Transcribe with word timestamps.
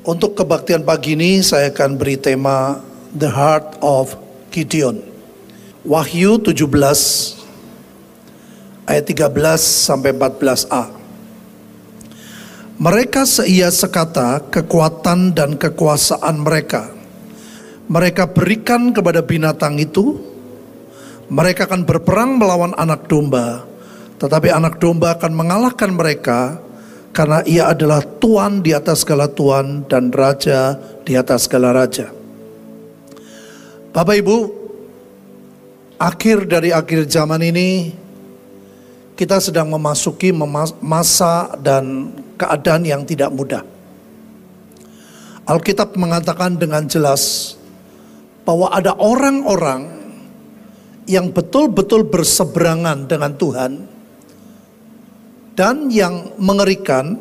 Untuk 0.00 0.32
kebaktian 0.32 0.80
pagi 0.80 1.12
ini 1.12 1.44
saya 1.44 1.68
akan 1.68 2.00
beri 2.00 2.16
tema 2.16 2.80
The 3.12 3.28
Heart 3.28 3.84
of 3.84 4.16
Gideon. 4.48 4.96
Wahyu 5.84 6.40
17 6.40 6.64
ayat 8.88 9.04
13 9.04 9.28
sampai 9.60 10.16
14a. 10.16 10.88
Mereka 12.80 13.28
seia 13.28 13.68
sekata 13.68 14.40
kekuatan 14.48 15.36
dan 15.36 15.60
kekuasaan 15.60 16.48
mereka. 16.48 16.88
Mereka 17.92 18.32
berikan 18.32 18.96
kepada 18.96 19.20
binatang 19.20 19.76
itu. 19.76 20.16
Mereka 21.28 21.68
akan 21.68 21.84
berperang 21.84 22.40
melawan 22.40 22.72
anak 22.80 23.04
domba. 23.04 23.68
Tetapi 24.16 24.48
anak 24.48 24.80
domba 24.80 25.12
akan 25.20 25.32
mengalahkan 25.36 25.92
mereka 25.92 26.56
karena 27.10 27.42
ia 27.42 27.74
adalah 27.74 28.02
tuan 28.02 28.62
di 28.62 28.70
atas 28.70 29.02
segala 29.02 29.26
tuan 29.26 29.82
dan 29.90 30.14
raja 30.14 30.78
di 31.02 31.18
atas 31.18 31.50
segala 31.50 31.74
raja. 31.74 32.10
Bapak 33.90 34.16
Ibu, 34.22 34.36
akhir 35.98 36.46
dari 36.46 36.70
akhir 36.70 37.10
zaman 37.10 37.42
ini 37.42 37.90
kita 39.18 39.42
sedang 39.42 39.68
memasuki 39.68 40.30
masa 40.80 41.52
dan 41.58 42.14
keadaan 42.38 42.86
yang 42.86 43.02
tidak 43.02 43.34
mudah. 43.34 43.66
Alkitab 45.50 45.98
mengatakan 45.98 46.54
dengan 46.54 46.86
jelas 46.86 47.52
bahwa 48.46 48.70
ada 48.70 48.94
orang-orang 48.94 49.98
yang 51.10 51.34
betul-betul 51.34 52.06
berseberangan 52.06 53.10
dengan 53.10 53.34
Tuhan 53.34 53.89
dan 55.54 55.90
yang 55.90 56.34
mengerikan, 56.38 57.18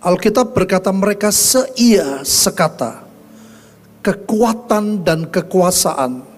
Alkitab 0.00 0.56
berkata 0.56 0.90
mereka 0.90 1.28
seia 1.30 2.24
sekata. 2.24 3.06
Kekuatan 4.00 5.04
dan 5.04 5.28
kekuasaan 5.28 6.30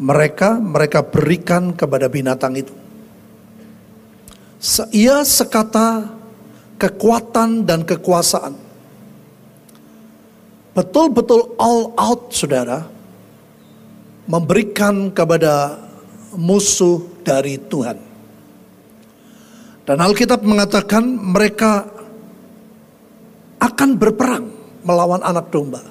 mereka 0.00 0.56
mereka 0.56 1.04
berikan 1.04 1.76
kepada 1.76 2.08
binatang 2.08 2.56
itu. 2.56 2.72
Seia 4.56 5.20
sekata 5.28 6.08
kekuatan 6.80 7.68
dan 7.68 7.84
kekuasaan. 7.84 8.56
Betul-betul 10.72 11.52
all 11.60 11.92
out 12.00 12.32
saudara. 12.32 12.88
Memberikan 14.24 15.12
kepada 15.12 15.76
musuh 16.32 17.04
dari 17.20 17.60
Tuhan. 17.60 18.09
Dan 19.90 19.98
Alkitab 19.98 20.46
mengatakan 20.46 21.02
mereka 21.02 21.82
akan 23.58 23.98
berperang 23.98 24.46
melawan 24.86 25.18
anak 25.18 25.50
domba. 25.50 25.82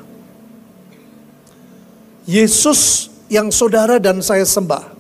Yesus 2.23 3.11
yang 3.27 3.51
saudara 3.51 3.99
dan 3.99 4.23
saya 4.23 4.47
sembah. 4.47 4.95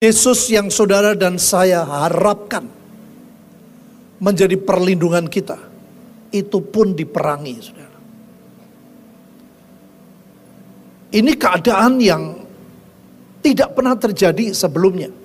Yesus 0.00 0.48
yang 0.48 0.72
saudara 0.72 1.12
dan 1.12 1.36
saya 1.36 1.84
harapkan 1.84 2.64
menjadi 4.24 4.56
perlindungan 4.56 5.28
kita. 5.28 5.60
Itu 6.32 6.64
pun 6.64 6.96
diperangi, 6.96 7.54
saudara. 7.60 7.98
Ini 11.12 11.32
keadaan 11.36 12.00
yang 12.00 12.40
tidak 13.44 13.76
pernah 13.76 13.92
terjadi 14.00 14.56
sebelumnya. 14.56 15.23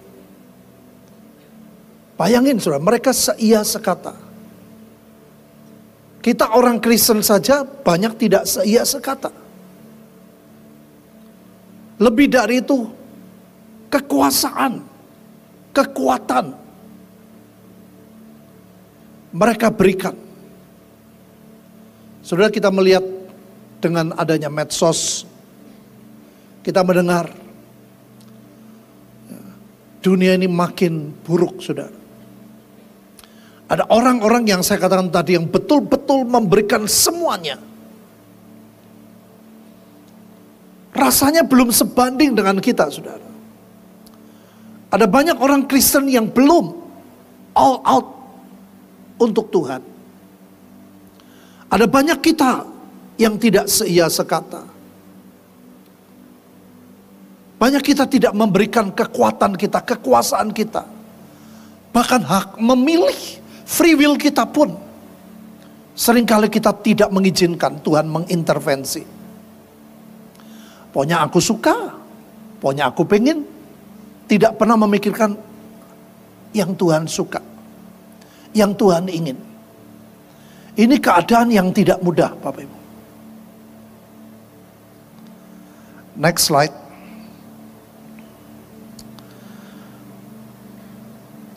Bayangin 2.20 2.60
saudara, 2.60 2.84
mereka 2.84 3.16
seia 3.16 3.64
sekata. 3.64 4.12
Kita 6.20 6.52
orang 6.52 6.84
Kristen 6.84 7.24
saja 7.24 7.64
banyak 7.64 8.20
tidak 8.20 8.44
seia 8.44 8.84
sekata. 8.84 9.32
Lebih 11.96 12.28
dari 12.28 12.60
itu, 12.60 12.92
kekuasaan, 13.88 14.84
kekuatan 15.72 16.46
mereka 19.32 19.72
berikan. 19.72 20.16
Saudara 22.20 22.52
kita 22.52 22.68
melihat 22.68 23.08
dengan 23.80 24.12
adanya 24.20 24.52
medsos, 24.52 25.24
kita 26.68 26.84
mendengar 26.84 27.32
dunia 30.04 30.36
ini 30.36 30.52
makin 30.52 31.16
buruk, 31.24 31.64
saudara. 31.64 31.99
Ada 33.70 33.86
orang-orang 33.94 34.50
yang 34.50 34.62
saya 34.66 34.82
katakan 34.82 35.14
tadi 35.14 35.38
yang 35.38 35.46
betul-betul 35.46 36.26
memberikan 36.26 36.90
semuanya. 36.90 37.62
Rasanya 40.90 41.46
belum 41.46 41.70
sebanding 41.70 42.34
dengan 42.34 42.58
kita, 42.58 42.90
saudara. 42.90 43.30
Ada 44.90 45.06
banyak 45.06 45.38
orang 45.38 45.70
Kristen 45.70 46.10
yang 46.10 46.34
belum 46.34 46.74
all 47.54 47.78
out 47.86 48.08
untuk 49.22 49.54
Tuhan. 49.54 49.86
Ada 51.70 51.86
banyak 51.86 52.18
kita 52.26 52.66
yang 53.22 53.38
tidak 53.38 53.70
seia 53.70 54.10
sekata. 54.10 54.66
Banyak 57.62 57.86
kita 57.86 58.10
tidak 58.10 58.34
memberikan 58.34 58.90
kekuatan 58.90 59.54
kita, 59.54 59.86
kekuasaan 59.86 60.50
kita. 60.58 60.90
Bahkan 61.94 62.22
hak 62.26 62.50
memilih 62.58 63.39
Free 63.70 63.94
will 63.94 64.18
kita 64.18 64.50
pun 64.50 64.74
sering 65.94 66.26
kali 66.26 66.50
kita 66.50 66.74
tidak 66.82 67.14
mengizinkan 67.14 67.78
Tuhan 67.86 68.10
mengintervensi. 68.10 69.06
Pokoknya 70.90 71.22
aku 71.22 71.38
suka, 71.38 71.94
pokoknya 72.58 72.90
aku 72.90 73.06
pengen, 73.06 73.46
tidak 74.26 74.58
pernah 74.58 74.74
memikirkan 74.74 75.38
yang 76.50 76.74
Tuhan 76.74 77.06
suka, 77.06 77.46
yang 78.58 78.74
Tuhan 78.74 79.06
ingin. 79.06 79.38
Ini 80.74 80.96
keadaan 80.98 81.54
yang 81.54 81.70
tidak 81.70 82.02
mudah, 82.02 82.34
Bapak 82.42 82.66
Ibu. 82.66 82.78
Next 86.18 86.50
slide. 86.50 86.89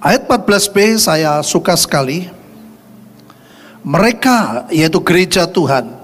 Ayat 0.02 0.26
14b 0.26 0.98
saya 0.98 1.38
suka 1.46 1.78
sekali. 1.78 2.26
Mereka 3.86 4.66
yaitu 4.74 4.98
gereja 4.98 5.46
Tuhan 5.46 5.94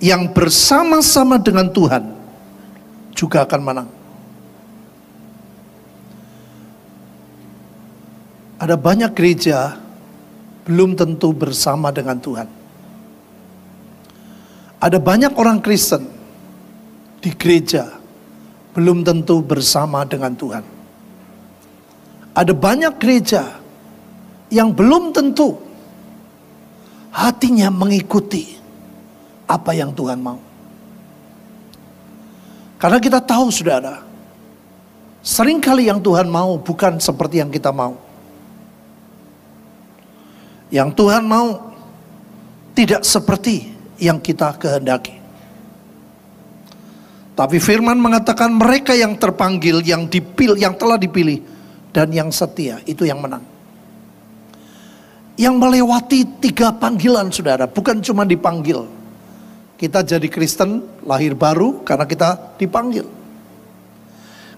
yang 0.00 0.32
bersama-sama 0.32 1.36
dengan 1.36 1.68
Tuhan 1.68 2.16
juga 3.12 3.44
akan 3.44 3.60
menang. 3.60 3.88
Ada 8.56 8.76
banyak 8.76 9.12
gereja 9.12 9.76
belum 10.64 10.96
tentu 10.96 11.36
bersama 11.36 11.92
dengan 11.92 12.16
Tuhan. 12.16 12.48
Ada 14.80 14.96
banyak 14.96 15.32
orang 15.36 15.60
Kristen 15.60 16.08
di 17.20 17.32
gereja 17.36 18.00
belum 18.72 19.04
tentu 19.04 19.44
bersama 19.44 20.04
dengan 20.08 20.32
Tuhan. 20.32 20.75
Ada 22.36 22.52
banyak 22.52 23.00
gereja 23.00 23.56
yang 24.52 24.76
belum 24.76 25.16
tentu 25.16 25.56
hatinya 27.08 27.72
mengikuti 27.72 28.60
apa 29.48 29.72
yang 29.72 29.96
Tuhan 29.96 30.20
mau. 30.20 30.36
Karena 32.76 33.00
kita 33.00 33.24
tahu 33.24 33.48
saudara, 33.48 34.04
sering 35.24 35.64
kali 35.64 35.88
yang 35.88 35.96
Tuhan 36.04 36.28
mau 36.28 36.60
bukan 36.60 37.00
seperti 37.00 37.40
yang 37.40 37.48
kita 37.48 37.72
mau. 37.72 37.96
Yang 40.68 40.92
Tuhan 40.92 41.24
mau 41.24 41.72
tidak 42.76 43.00
seperti 43.00 43.72
yang 43.96 44.20
kita 44.20 44.60
kehendaki. 44.60 45.16
Tapi 47.32 47.56
firman 47.60 47.96
mengatakan 47.96 48.52
mereka 48.52 48.92
yang 48.92 49.16
terpanggil, 49.16 49.80
yang 49.80 50.04
dipilih, 50.04 50.56
yang 50.60 50.76
telah 50.76 51.00
dipilih, 51.00 51.40
dan 51.96 52.12
yang 52.12 52.28
setia 52.28 52.84
itu 52.84 53.08
yang 53.08 53.24
menang. 53.24 53.40
Yang 55.40 55.54
melewati 55.56 56.20
tiga 56.44 56.68
panggilan 56.76 57.32
saudara, 57.32 57.64
bukan 57.64 58.04
cuma 58.04 58.28
dipanggil. 58.28 58.84
Kita 59.80 60.04
jadi 60.04 60.28
Kristen 60.28 60.84
lahir 61.08 61.32
baru 61.32 61.80
karena 61.88 62.04
kita 62.04 62.56
dipanggil. 62.60 63.08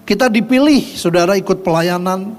Kita 0.03 0.27
dipilih 0.27 0.83
saudara 0.99 1.39
ikut 1.39 1.63
pelayanan. 1.63 2.35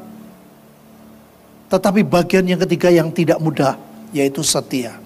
Tetapi 1.72 2.04
bagian 2.04 2.44
yang 2.44 2.60
ketiga 2.68 2.92
yang 2.92 3.08
tidak 3.08 3.40
mudah 3.40 3.80
yaitu 4.12 4.44
setia. 4.44 5.00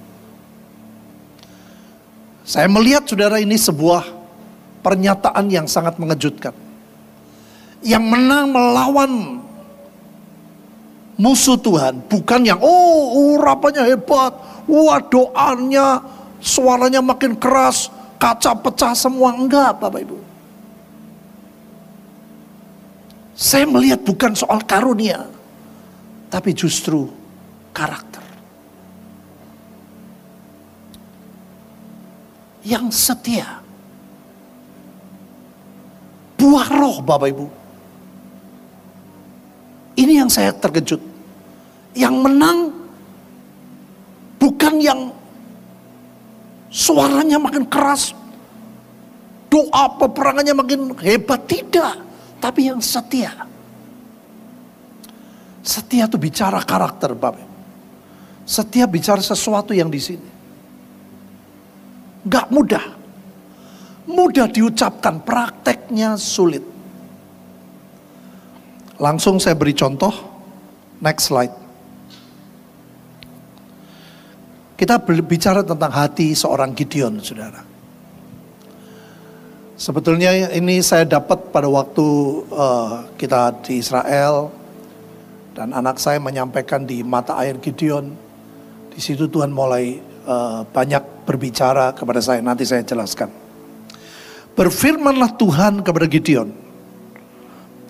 Saya 2.42 2.66
melihat 2.66 3.06
saudara 3.06 3.38
ini 3.38 3.54
sebuah 3.54 4.10
pernyataan 4.82 5.50
yang 5.50 5.66
sangat 5.70 5.98
mengejutkan. 6.02 6.54
Yang 7.84 8.04
menang 8.06 8.48
melawan 8.48 9.43
musuh 11.14 11.58
Tuhan, 11.58 12.02
bukan 12.10 12.40
yang 12.42 12.58
oh 12.58 13.34
urapannya 13.36 13.86
hebat, 13.86 14.34
wah 14.66 15.00
doanya, 15.02 16.02
suaranya 16.42 17.00
makin 17.00 17.38
keras, 17.38 17.90
kaca 18.18 18.52
pecah 18.58 18.92
semua. 18.96 19.34
Enggak 19.34 19.78
Bapak 19.78 20.00
Ibu. 20.02 20.18
Saya 23.34 23.66
melihat 23.66 23.98
bukan 24.06 24.30
soal 24.38 24.62
karunia, 24.62 25.26
tapi 26.30 26.54
justru 26.54 27.10
karakter. 27.74 28.22
Yang 32.64 32.94
setia. 32.96 33.60
Buah 36.38 36.68
roh 36.70 37.02
Bapak 37.02 37.28
Ibu. 37.34 37.63
Ini 39.94 40.22
yang 40.24 40.30
saya 40.30 40.50
terkejut. 40.50 41.00
Yang 41.94 42.14
menang 42.18 42.58
bukan 44.42 44.82
yang 44.82 45.00
suaranya 46.74 47.38
makin 47.38 47.62
keras, 47.70 48.10
doa 49.46 49.84
peperangannya 49.94 50.54
makin 50.58 50.90
hebat, 50.98 51.46
tidak 51.46 52.02
tapi 52.42 52.66
yang 52.66 52.82
setia. 52.82 53.30
Setia 55.64 56.04
itu 56.10 56.18
bicara 56.20 56.60
karakter, 56.60 57.14
Bapak. 57.16 57.46
Setia 58.44 58.84
bicara 58.84 59.24
sesuatu 59.24 59.72
yang 59.72 59.88
di 59.88 59.96
sini. 59.96 60.28
Gak 62.28 62.52
mudah. 62.52 62.84
Mudah 64.04 64.44
diucapkan, 64.52 65.24
prakteknya 65.24 66.20
sulit. 66.20 66.73
Langsung 68.98 69.42
saya 69.42 69.58
beri 69.58 69.74
contoh. 69.74 70.12
Next 71.02 71.28
slide. 71.30 71.54
Kita 74.74 74.98
berbicara 74.98 75.62
tentang 75.62 75.90
hati 75.90 76.34
seorang 76.34 76.74
Gideon, 76.74 77.22
saudara. 77.22 77.62
Sebetulnya 79.74 80.54
ini 80.54 80.78
saya 80.82 81.02
dapat 81.02 81.50
pada 81.50 81.66
waktu 81.66 82.06
uh, 82.54 83.10
kita 83.18 83.58
di 83.66 83.82
Israel 83.82 84.50
dan 85.54 85.74
anak 85.74 85.98
saya 85.98 86.22
menyampaikan 86.22 86.86
di 86.86 87.02
mata 87.02 87.38
air 87.42 87.58
Gideon. 87.58 88.14
Di 88.94 89.02
situ 89.02 89.26
Tuhan 89.26 89.50
mulai 89.50 89.98
uh, 90.26 90.62
banyak 90.62 91.26
berbicara 91.26 91.90
kepada 91.94 92.22
saya. 92.22 92.38
Nanti 92.38 92.62
saya 92.62 92.86
jelaskan. 92.86 93.30
Berfirmanlah 94.54 95.34
Tuhan 95.34 95.82
kepada 95.82 96.06
Gideon, 96.06 96.54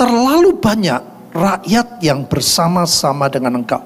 terlalu 0.05 0.61
banyak 0.61 1.01
rakyat 1.33 2.05
yang 2.05 2.29
bersama-sama 2.29 3.33
dengan 3.33 3.65
engkau 3.65 3.81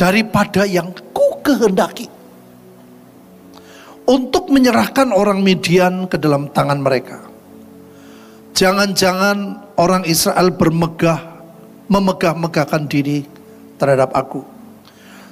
daripada 0.00 0.64
yang 0.64 0.88
ku 1.12 1.36
kehendaki 1.44 2.08
untuk 4.08 4.48
menyerahkan 4.48 5.12
orang 5.12 5.44
Midian 5.44 6.08
ke 6.08 6.16
dalam 6.16 6.48
tangan 6.48 6.80
mereka. 6.80 7.20
Jangan-jangan 8.56 9.68
orang 9.76 10.08
Israel 10.08 10.48
bermegah, 10.56 11.20
memegah-megahkan 11.92 12.88
diri 12.88 13.28
terhadap 13.76 14.16
aku. 14.16 14.48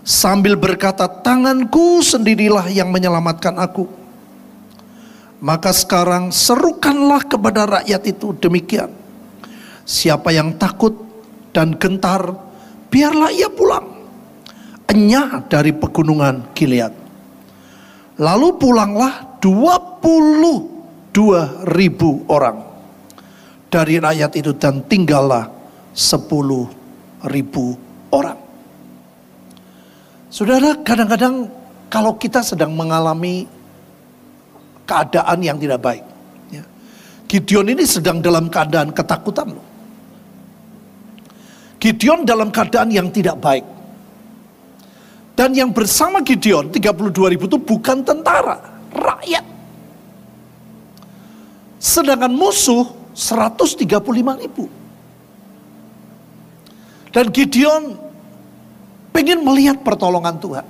Sambil 0.04 0.60
berkata, 0.60 1.08
tanganku 1.08 2.04
sendirilah 2.04 2.68
yang 2.68 2.92
menyelamatkan 2.92 3.56
aku. 3.56 3.88
Maka 5.40 5.72
sekarang 5.72 6.30
serukanlah 6.30 7.24
kepada 7.24 7.80
rakyat 7.80 8.02
itu 8.06 8.36
demikian. 8.38 9.05
Siapa 9.86 10.34
yang 10.34 10.58
takut 10.58 10.92
dan 11.54 11.78
gentar, 11.78 12.26
biarlah 12.90 13.30
ia 13.30 13.46
pulang. 13.46 13.94
Enyah 14.86 15.46
dari 15.50 15.74
pegunungan 15.74 16.54
Gilead 16.54 17.06
Lalu 18.16 18.56
pulanglah 18.56 19.36
22 19.44 21.12
ribu 21.68 22.24
orang 22.32 22.64
dari 23.68 24.00
rakyat 24.00 24.32
itu 24.40 24.56
dan 24.56 24.80
tinggallah 24.88 25.44
10 25.92 27.28
ribu 27.28 27.76
orang. 28.08 28.40
Saudara, 30.32 30.80
kadang-kadang 30.80 31.44
kalau 31.92 32.16
kita 32.16 32.40
sedang 32.40 32.72
mengalami 32.72 33.44
keadaan 34.88 35.44
yang 35.44 35.60
tidak 35.60 35.84
baik. 35.84 36.04
Ya. 36.48 36.64
Gideon 37.28 37.68
ini 37.68 37.84
sedang 37.84 38.24
dalam 38.24 38.48
keadaan 38.48 38.96
ketakutan 38.96 39.52
loh. 39.52 39.75
Gideon 41.86 42.26
dalam 42.26 42.50
keadaan 42.50 42.90
yang 42.90 43.14
tidak 43.14 43.38
baik. 43.38 43.62
Dan 45.38 45.54
yang 45.54 45.70
bersama 45.70 46.18
Gideon 46.18 46.66
32 46.66 47.30
ribu 47.30 47.46
itu 47.46 47.62
bukan 47.62 48.02
tentara, 48.02 48.58
rakyat. 48.90 49.46
Sedangkan 51.78 52.34
musuh 52.34 52.90
135 53.14 54.02
ribu. 54.42 54.66
Dan 57.14 57.30
Gideon 57.30 57.94
pengen 59.14 59.46
melihat 59.46 59.78
pertolongan 59.86 60.42
Tuhan. 60.42 60.66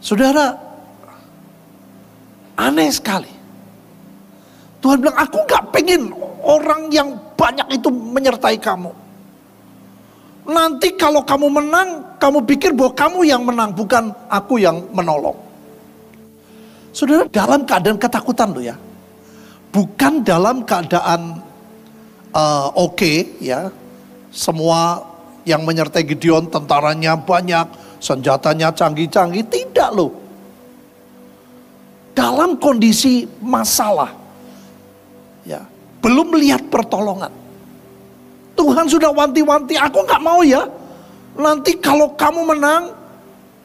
Saudara, 0.00 0.56
aneh 2.56 2.88
sekali. 2.88 3.30
Tuhan 4.80 4.96
bilang, 4.98 5.18
aku 5.20 5.38
gak 5.44 5.68
pengen 5.70 6.10
orang 6.42 6.88
yang 6.88 7.21
banyak 7.36 7.80
itu 7.80 7.88
menyertai 7.90 8.56
kamu. 8.60 8.92
Nanti 10.42 10.98
kalau 10.98 11.22
kamu 11.22 11.46
menang, 11.62 12.18
kamu 12.18 12.42
pikir 12.42 12.74
bahwa 12.74 12.92
kamu 12.98 13.20
yang 13.22 13.42
menang, 13.46 13.70
bukan 13.70 14.10
aku 14.26 14.58
yang 14.58 14.82
menolong. 14.90 15.38
Saudara, 16.90 17.24
dalam 17.30 17.62
keadaan 17.62 17.96
ketakutan 17.96 18.50
loh 18.50 18.64
ya. 18.64 18.76
Bukan 19.72 20.20
dalam 20.26 20.66
keadaan 20.66 21.40
uh, 22.34 22.68
oke 22.74 22.98
okay, 22.98 23.16
ya. 23.38 23.70
Semua 24.34 25.00
yang 25.46 25.62
menyertai 25.62 26.02
Gideon 26.04 26.50
tentaranya 26.50 27.14
banyak, 27.14 27.98
senjatanya 28.02 28.74
canggih-canggih, 28.74 29.46
tidak 29.46 29.90
loh. 29.94 30.12
Dalam 32.12 32.58
kondisi 32.58 33.24
masalah. 33.40 34.12
Ya, 35.46 35.64
belum 36.02 36.34
melihat 36.34 36.66
pertolongan. 36.66 37.30
Tuhan 38.58 38.86
sudah 38.90 39.14
wanti-wanti, 39.14 39.78
aku 39.78 40.02
nggak 40.04 40.22
mau 40.22 40.42
ya. 40.44 40.66
Nanti 41.38 41.78
kalau 41.80 42.12
kamu 42.12 42.52
menang, 42.52 42.92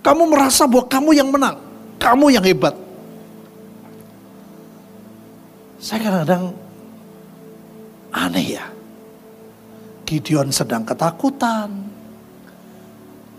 kamu 0.05 0.23
merasa 0.31 0.63
bahwa 0.63 0.85
kamu 0.87 1.09
yang 1.17 1.29
menang. 1.33 1.57
Kamu 1.97 2.31
yang 2.31 2.45
hebat. 2.45 2.71
Saya 5.81 5.99
kadang-kadang 6.07 6.55
aneh 8.13 8.55
ya. 8.55 8.65
Gideon 10.07 10.47
sedang 10.53 10.87
ketakutan. 10.87 11.69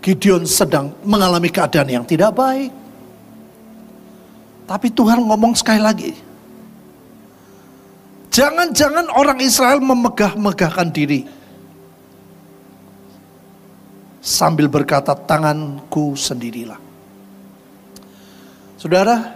Gideon 0.05 0.45
sedang 0.45 0.93
mengalami 1.01 1.49
keadaan 1.49 1.89
yang 1.89 2.05
tidak 2.05 2.35
baik. 2.37 2.71
Tapi 4.69 4.87
Tuhan 4.93 5.25
ngomong 5.25 5.57
sekali 5.57 5.81
lagi. 5.81 6.28
Jangan-jangan 8.39 9.11
orang 9.11 9.43
Israel 9.43 9.83
memegah-megahkan 9.83 10.95
diri 10.95 11.27
sambil 14.23 14.71
berkata 14.71 15.11
tanganku 15.11 16.15
sendirilah. 16.15 16.79
Saudara, 18.79 19.35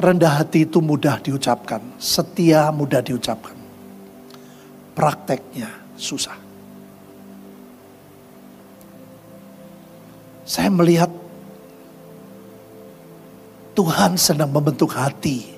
rendah 0.00 0.40
hati 0.40 0.64
itu 0.64 0.80
mudah 0.80 1.20
diucapkan, 1.20 1.84
setia 2.00 2.72
mudah 2.72 3.04
diucapkan. 3.04 3.52
Prakteknya 4.96 5.68
susah. 6.00 6.40
Saya 10.48 10.72
melihat 10.72 11.12
Tuhan 13.76 14.16
sedang 14.16 14.48
membentuk 14.48 14.88
hati 14.96 15.53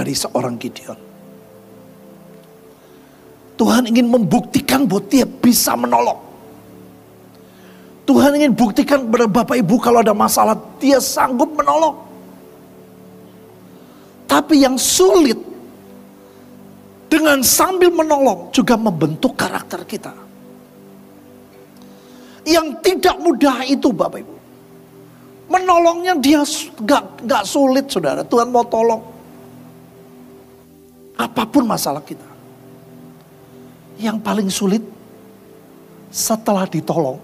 dari 0.00 0.16
seorang 0.16 0.56
Gideon. 0.56 0.96
Tuhan 3.60 3.92
ingin 3.92 4.08
membuktikan 4.08 4.88
bahwa 4.88 5.04
dia 5.04 5.28
bisa 5.28 5.76
menolong. 5.76 6.16
Tuhan 8.08 8.40
ingin 8.40 8.56
buktikan 8.56 9.04
kepada 9.04 9.28
Bapak 9.28 9.60
Ibu 9.60 9.76
kalau 9.76 10.00
ada 10.00 10.16
masalah 10.16 10.56
dia 10.80 10.96
sanggup 10.96 11.52
menolong. 11.52 12.08
Tapi 14.24 14.64
yang 14.64 14.80
sulit 14.80 15.36
dengan 17.12 17.44
sambil 17.44 17.92
menolong 17.92 18.48
juga 18.56 18.80
membentuk 18.80 19.36
karakter 19.36 19.84
kita. 19.84 20.16
Yang 22.48 22.80
tidak 22.80 23.20
mudah 23.20 23.68
itu 23.68 23.92
Bapak 23.92 24.24
Ibu. 24.24 24.34
Menolongnya 25.52 26.16
dia 26.16 26.40
gak, 26.80 27.28
gak 27.28 27.44
sulit 27.44 27.84
saudara. 27.92 28.24
Tuhan 28.24 28.48
mau 28.48 28.64
tolong. 28.64 29.09
Apa 31.20 31.44
pun 31.44 31.68
masalah 31.68 32.00
kita. 32.00 32.24
Yang 34.00 34.16
paling 34.24 34.48
sulit 34.48 34.80
setelah 36.08 36.64
ditolong, 36.64 37.20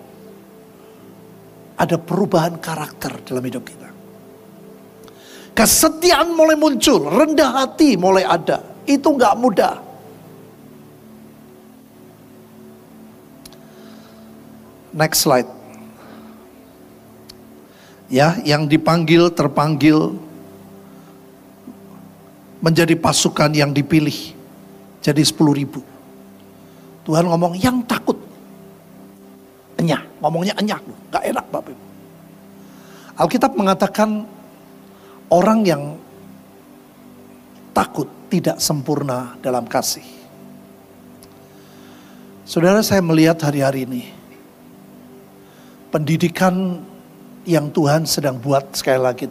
ada 1.81 1.97
perubahan 1.97 2.61
karakter 2.61 3.25
dalam 3.25 3.41
hidup 3.41 3.65
kita. 3.65 3.89
Kesetiaan 5.57 6.37
mulai 6.37 6.53
muncul, 6.61 7.09
rendah 7.09 7.65
hati 7.65 7.97
mulai 7.97 8.29
ada. 8.29 8.61
Itu 8.85 9.17
nggak 9.17 9.35
mudah. 9.41 9.75
Next 14.93 15.25
slide. 15.25 15.49
Ya, 18.13 18.37
yang 18.45 18.69
dipanggil 18.69 19.33
terpanggil 19.33 20.26
menjadi 22.67 22.99
pasukan 22.99 23.55
yang 23.55 23.71
dipilih. 23.71 24.35
Jadi 24.99 25.23
10 25.23 25.39
ribu. 25.55 25.87
Tuhan 27.07 27.31
ngomong 27.31 27.55
yang 27.55 27.87
takut. 27.87 28.19
Enyah, 29.79 30.03
ngomongnya 30.19 30.59
enyah. 30.59 30.83
Gak 31.15 31.23
enak 31.31 31.47
Bapak 31.55 31.71
Ibu. 31.71 31.85
Alkitab 33.23 33.55
mengatakan 33.55 34.27
orang 35.31 35.63
yang 35.63 35.83
takut 37.71 38.11
tidak 38.27 38.59
sempurna 38.59 39.39
dalam 39.39 39.63
kasih. 39.71 40.03
Saudara 42.43 42.83
saya 42.83 42.99
melihat 42.99 43.39
hari-hari 43.47 43.87
ini 43.87 44.03
pendidikan 45.95 46.83
yang 47.47 47.71
Tuhan 47.71 48.11
sedang 48.11 48.43
buat 48.43 48.75
sekali 48.75 48.99
lagi 48.99 49.31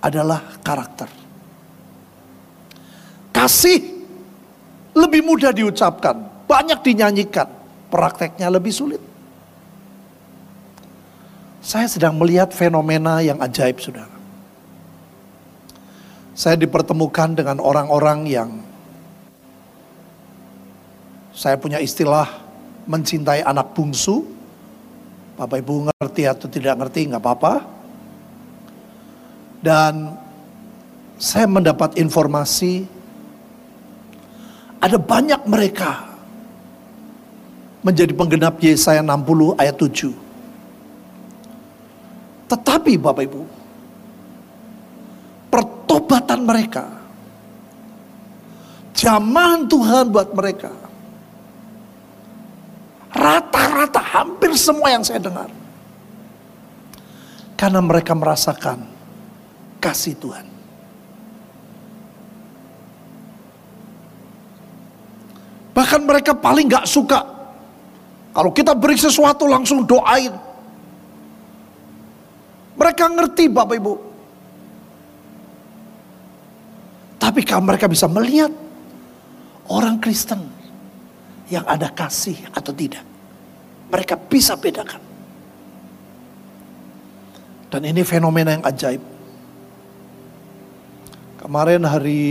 adalah 0.00 0.40
karakter. 0.64 1.23
Kasih 3.44 3.84
lebih 4.96 5.20
mudah 5.20 5.52
diucapkan, 5.52 6.16
banyak 6.48 6.80
dinyanyikan, 6.80 7.44
prakteknya 7.92 8.48
lebih 8.48 8.72
sulit. 8.72 9.02
Saya 11.60 11.84
sedang 11.92 12.16
melihat 12.16 12.56
fenomena 12.56 13.20
yang 13.20 13.36
ajaib, 13.44 13.76
saudara 13.76 14.14
saya 16.34 16.58
dipertemukan 16.58 17.38
dengan 17.38 17.62
orang-orang 17.62 18.26
yang 18.26 18.50
saya 21.30 21.54
punya 21.54 21.78
istilah 21.78 22.26
mencintai 22.90 23.46
anak 23.46 23.70
bungsu. 23.70 24.26
Bapak 25.38 25.62
Ibu 25.62 25.90
ngerti 25.90 26.22
atau 26.26 26.46
tidak 26.50 26.74
ngerti 26.78 27.10
nggak 27.10 27.22
apa-apa. 27.22 27.54
Dan 29.62 30.18
saya 31.22 31.46
mendapat 31.46 31.94
informasi 31.98 32.86
ada 34.84 35.00
banyak 35.00 35.48
mereka 35.48 36.04
menjadi 37.80 38.12
penggenap 38.12 38.60
Yesaya 38.60 39.00
60 39.00 39.56
ayat 39.56 39.80
7. 39.80 40.12
Tetapi 42.52 42.92
Bapak 43.00 43.24
Ibu, 43.24 43.42
pertobatan 45.48 46.44
mereka. 46.44 46.84
Jamahan 48.92 49.64
Tuhan 49.64 50.12
buat 50.12 50.36
mereka. 50.36 50.72
Rata-rata 53.08 54.04
hampir 54.04 54.52
semua 54.52 54.92
yang 54.92 55.00
saya 55.00 55.24
dengar. 55.24 55.48
Karena 57.56 57.80
mereka 57.80 58.12
merasakan 58.12 58.84
kasih 59.80 60.12
Tuhan. 60.20 60.53
Bahkan 65.74 66.00
mereka 66.06 66.32
paling 66.38 66.70
gak 66.70 66.86
suka. 66.86 67.20
Kalau 68.30 68.50
kita 68.54 68.78
beri 68.78 68.94
sesuatu 68.94 69.50
langsung 69.50 69.82
doain. 69.82 70.30
Mereka 72.74 73.04
ngerti 73.10 73.50
Bapak 73.50 73.76
Ibu. 73.78 73.94
Tapi 77.18 77.40
kalau 77.46 77.66
mereka 77.66 77.86
bisa 77.90 78.06
melihat 78.10 78.50
orang 79.70 79.98
Kristen 79.98 80.46
yang 81.50 81.66
ada 81.66 81.90
kasih 81.90 82.36
atau 82.54 82.74
tidak. 82.74 83.02
Mereka 83.90 84.18
bisa 84.30 84.58
bedakan. 84.58 85.02
Dan 87.70 87.82
ini 87.90 88.06
fenomena 88.06 88.54
yang 88.54 88.62
ajaib. 88.66 89.02
Kemarin 91.38 91.82
hari 91.86 92.22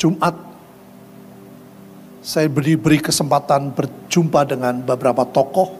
Jumat 0.00 0.32
saya 2.24 2.48
beri-beri 2.48 3.00
kesempatan 3.04 3.76
berjumpa 3.76 4.48
dengan 4.48 4.80
beberapa 4.80 5.28
tokoh. 5.28 5.76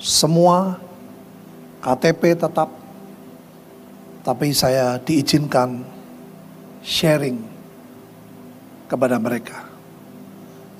Semua 0.00 0.80
KTP 1.84 2.40
tetap 2.40 2.72
tapi 4.24 4.56
saya 4.56 4.96
diizinkan 4.96 5.84
sharing 6.80 7.36
kepada 8.88 9.20
mereka. 9.20 9.68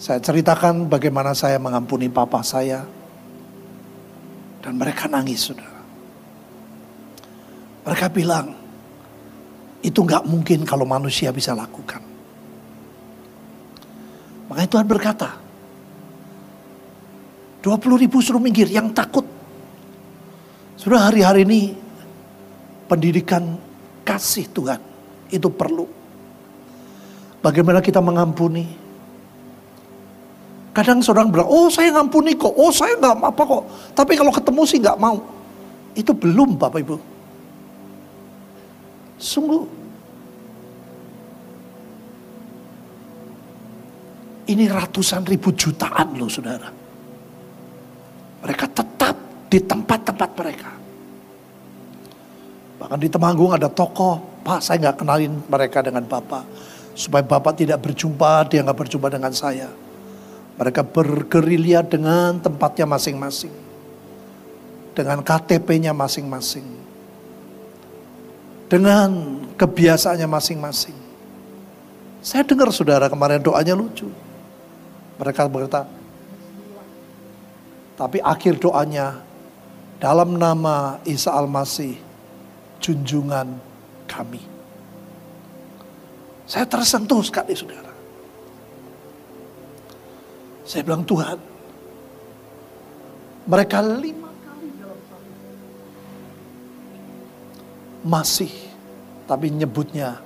Saya 0.00 0.20
ceritakan 0.20 0.88
bagaimana 0.88 1.36
saya 1.36 1.60
mengampuni 1.60 2.08
papa 2.08 2.40
saya. 2.40 2.84
Dan 4.64 4.80
mereka 4.80 5.12
nangis, 5.12 5.44
saudara. 5.44 5.76
Mereka 7.84 8.08
bilang, 8.16 8.63
itu 9.84 10.00
nggak 10.00 10.24
mungkin 10.24 10.64
kalau 10.64 10.88
manusia 10.88 11.28
bisa 11.28 11.52
lakukan. 11.52 12.00
Makanya 14.48 14.68
Tuhan 14.72 14.88
berkata, 14.88 15.28
20 17.60 18.00
ribu 18.00 18.24
suruh 18.24 18.40
minggir 18.40 18.68
yang 18.72 18.88
takut. 18.96 19.28
Sudah 20.80 21.08
hari-hari 21.08 21.44
ini 21.44 21.76
pendidikan 22.88 23.60
kasih 24.08 24.48
Tuhan 24.52 24.80
itu 25.28 25.48
perlu. 25.52 25.84
Bagaimana 27.44 27.84
kita 27.84 28.00
mengampuni? 28.00 28.64
Kadang 30.72 31.04
seorang 31.04 31.30
bilang, 31.30 31.46
oh 31.46 31.68
saya 31.68 31.92
ngampuni 31.94 32.34
kok, 32.34 32.50
oh 32.56 32.72
saya 32.72 32.96
nggak 32.98 33.20
apa 33.20 33.42
kok. 33.46 33.64
Tapi 33.94 34.12
kalau 34.16 34.32
ketemu 34.32 34.62
sih 34.64 34.78
nggak 34.80 34.98
mau. 34.98 35.20
Itu 35.94 36.16
belum 36.16 36.58
Bapak 36.58 36.82
Ibu. 36.82 37.13
Sungguh. 39.24 39.64
Ini 44.44 44.68
ratusan 44.68 45.24
ribu 45.24 45.56
jutaan 45.56 46.20
loh 46.20 46.28
saudara. 46.28 46.68
Mereka 48.44 48.66
tetap 48.68 49.16
di 49.48 49.56
tempat-tempat 49.64 50.30
mereka. 50.36 50.70
Bahkan 52.76 53.00
di 53.00 53.08
Temanggung 53.08 53.56
ada 53.56 53.72
tokoh, 53.72 54.44
Pak 54.44 54.60
saya 54.60 54.76
nggak 54.84 55.00
kenalin 55.00 55.40
mereka 55.48 55.80
dengan 55.80 56.04
Bapak. 56.04 56.44
Supaya 56.92 57.24
Bapak 57.24 57.56
tidak 57.56 57.80
berjumpa, 57.80 58.44
dia 58.52 58.60
nggak 58.60 58.76
berjumpa 58.76 59.08
dengan 59.08 59.32
saya. 59.32 59.72
Mereka 60.60 60.84
bergerilya 60.84 61.80
dengan 61.80 62.36
tempatnya 62.44 62.84
masing-masing. 62.84 63.56
Dengan 64.92 65.24
KTP-nya 65.24 65.96
masing-masing. 65.96 66.83
Dengan 68.64 69.40
kebiasaannya 69.54 70.28
masing-masing. 70.28 70.96
Saya 72.24 72.42
dengar 72.42 72.72
saudara 72.72 73.06
kemarin 73.12 73.44
doanya 73.44 73.76
lucu. 73.76 74.08
Mereka 75.20 75.46
berkata, 75.46 75.86
tapi 77.94 78.18
akhir 78.18 78.58
doanya 78.58 79.22
dalam 80.02 80.34
nama 80.34 80.98
Isa 81.06 81.30
Al-Masih 81.30 81.94
junjungan 82.82 83.54
kami. 84.10 84.42
Saya 86.44 86.68
tersentuh 86.68 87.24
sekali 87.24 87.56
saudara. 87.56 87.92
Saya 90.64 90.80
bilang 90.84 91.04
Tuhan, 91.04 91.38
mereka 93.44 93.84
lima 93.84 94.23
Masih, 98.04 98.52
tapi 99.24 99.48
nyebutnya 99.48 100.20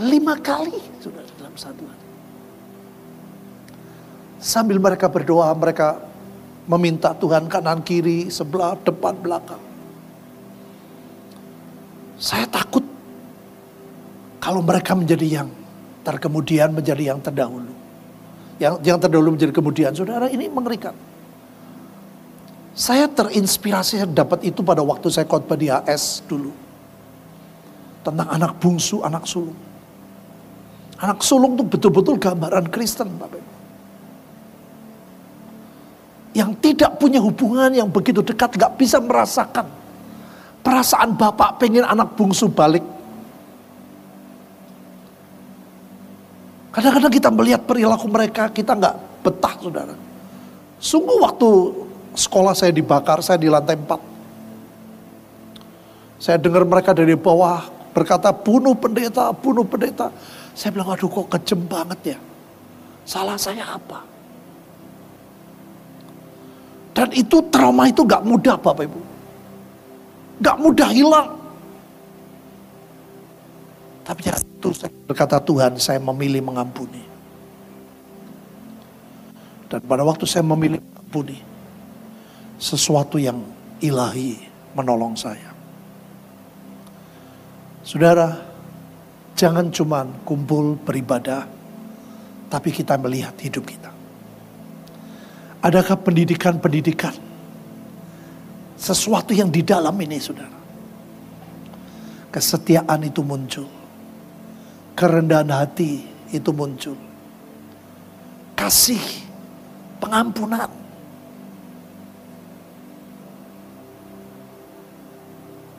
lima 0.00 0.36
kali 0.40 0.80
sudah 1.00 1.20
dalam 1.36 1.54
satu 1.56 1.82
hari. 1.84 2.06
Sambil 4.40 4.80
mereka 4.80 5.12
berdoa, 5.12 5.52
mereka 5.52 6.00
meminta 6.64 7.12
Tuhan 7.12 7.44
kanan 7.52 7.84
kiri, 7.84 8.32
sebelah, 8.32 8.72
depan, 8.80 9.12
belakang. 9.20 9.60
Saya 12.16 12.48
takut 12.48 12.84
kalau 14.40 14.64
mereka 14.64 14.96
menjadi 14.96 15.44
yang 15.44 15.48
terkemudian 16.00 16.72
menjadi 16.72 17.12
yang 17.12 17.20
terdahulu. 17.20 17.72
Yang 18.56 18.74
yang 18.84 18.98
terdahulu 19.00 19.36
menjadi 19.36 19.52
kemudian. 19.52 19.92
Saudara, 19.92 20.28
ini 20.32 20.48
mengerikan. 20.48 20.96
Saya 22.80 23.12
terinspirasi 23.12 24.00
dapat 24.08 24.40
itu 24.48 24.64
pada 24.64 24.80
waktu 24.80 25.12
saya 25.12 25.28
khotbah 25.28 25.52
di 25.52 25.68
AS 25.68 26.24
dulu. 26.24 26.48
Tentang 28.00 28.24
anak 28.24 28.56
bungsu, 28.56 29.04
anak 29.04 29.28
sulung. 29.28 29.58
Anak 30.96 31.20
sulung 31.20 31.60
itu 31.60 31.64
betul-betul 31.68 32.16
gambaran 32.16 32.72
Kristen, 32.72 33.12
Bapak. 33.20 33.44
Yang 36.32 36.56
tidak 36.64 36.96
punya 36.96 37.20
hubungan 37.20 37.68
yang 37.68 37.92
begitu 37.92 38.24
dekat, 38.24 38.56
gak 38.56 38.80
bisa 38.80 38.96
merasakan 38.96 39.68
perasaan 40.60 41.16
bapak 41.16 41.60
pengen 41.60 41.84
anak 41.84 42.16
bungsu 42.16 42.48
balik. 42.48 42.84
Kadang-kadang 46.70 47.12
kita 47.12 47.28
melihat 47.28 47.60
perilaku 47.66 48.06
mereka, 48.06 48.46
kita 48.48 48.78
nggak 48.78 48.94
betah, 49.26 49.54
saudara. 49.58 49.94
Sungguh 50.78 51.18
waktu 51.18 51.48
sekolah 52.14 52.54
saya 52.54 52.74
dibakar, 52.74 53.22
saya 53.22 53.38
di 53.38 53.48
lantai 53.50 53.76
4. 53.78 53.98
Saya 56.20 56.36
dengar 56.36 56.68
mereka 56.68 56.92
dari 56.92 57.16
bawah 57.16 57.64
berkata, 57.96 58.28
bunuh 58.30 58.76
pendeta, 58.76 59.32
bunuh 59.32 59.64
pendeta. 59.64 60.12
Saya 60.52 60.76
bilang, 60.76 60.92
aduh 60.92 61.08
kok 61.08 61.32
kejem 61.32 61.64
banget 61.64 62.16
ya. 62.16 62.18
Salah 63.08 63.40
saya 63.40 63.64
apa? 63.64 64.04
Dan 66.92 67.08
itu 67.16 67.40
trauma 67.48 67.88
itu 67.88 68.04
gak 68.04 68.20
mudah 68.20 68.60
Bapak 68.60 68.84
Ibu. 68.84 69.00
Gak 70.44 70.56
mudah 70.60 70.88
hilang. 70.92 71.28
Tapi 74.04 74.20
itu 74.26 74.68
saya 74.74 74.90
berkata 75.06 75.38
Tuhan 75.40 75.80
saya 75.80 76.02
memilih 76.02 76.44
mengampuni. 76.44 77.00
Dan 79.70 79.80
pada 79.86 80.02
waktu 80.02 80.26
saya 80.26 80.44
memilih 80.44 80.82
mengampuni. 80.82 81.49
Sesuatu 82.60 83.16
yang 83.16 83.40
ilahi 83.80 84.36
menolong 84.76 85.16
saya. 85.16 85.50
Saudara, 87.80 88.50
Jangan 89.40 89.72
cuma 89.72 90.04
kumpul 90.28 90.76
beribadah, 90.76 91.48
tapi 92.52 92.68
kita 92.68 93.00
melihat 93.00 93.32
hidup 93.40 93.64
kita. 93.64 93.88
Adakah 95.64 95.96
pendidikan-pendidikan? 95.96 97.16
Sesuatu 98.76 99.32
yang 99.32 99.48
di 99.48 99.64
dalam 99.64 99.96
ini, 99.96 100.20
saudara. 100.20 100.60
Kesetiaan 102.28 103.00
itu 103.00 103.24
muncul. 103.24 103.64
Kerendahan 104.92 105.48
hati 105.48 106.04
itu 106.36 106.52
muncul. 106.52 107.00
Kasih, 108.60 109.00
pengampunan. 110.04 110.68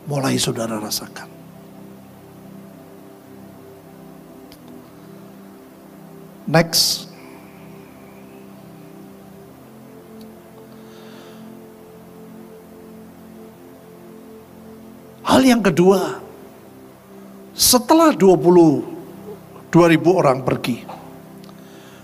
Mulai 0.10 0.38
saudara 0.41 0.81
rasakan. 0.81 1.29
Next. 6.50 7.08
Hal 15.22 15.48
yang 15.48 15.63
kedua, 15.63 16.20
setelah 17.55 18.12
20 18.12 18.84
2000 19.72 20.12
orang 20.12 20.43
pergi, 20.43 20.84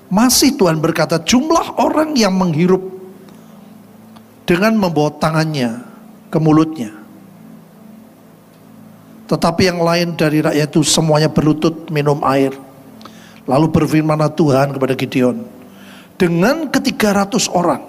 masih 0.08 0.56
Tuhan 0.56 0.80
berkata 0.80 1.20
jumlah 1.20 1.75
orang 1.84 2.16
yang 2.16 2.32
menghirup 2.32 2.80
dengan 4.48 4.80
membawa 4.80 5.12
tangannya 5.20 5.84
ke 6.32 6.39
mulutnya. 6.39 7.07
Tetapi 9.28 9.62
yang 9.68 9.84
lain 9.84 10.16
dari 10.16 10.40
rakyat 10.40 10.72
itu 10.72 10.82
semuanya 10.88 11.28
berlutut 11.28 11.92
minum 11.92 12.24
air. 12.24 12.56
Lalu 13.48 13.68
berfirmanlah 13.72 14.32
Tuhan 14.36 14.76
kepada 14.76 14.96
Gideon, 14.96 15.44
dengan 16.20 16.68
ketiga 16.68 17.16
ratus 17.16 17.48
orang 17.48 17.80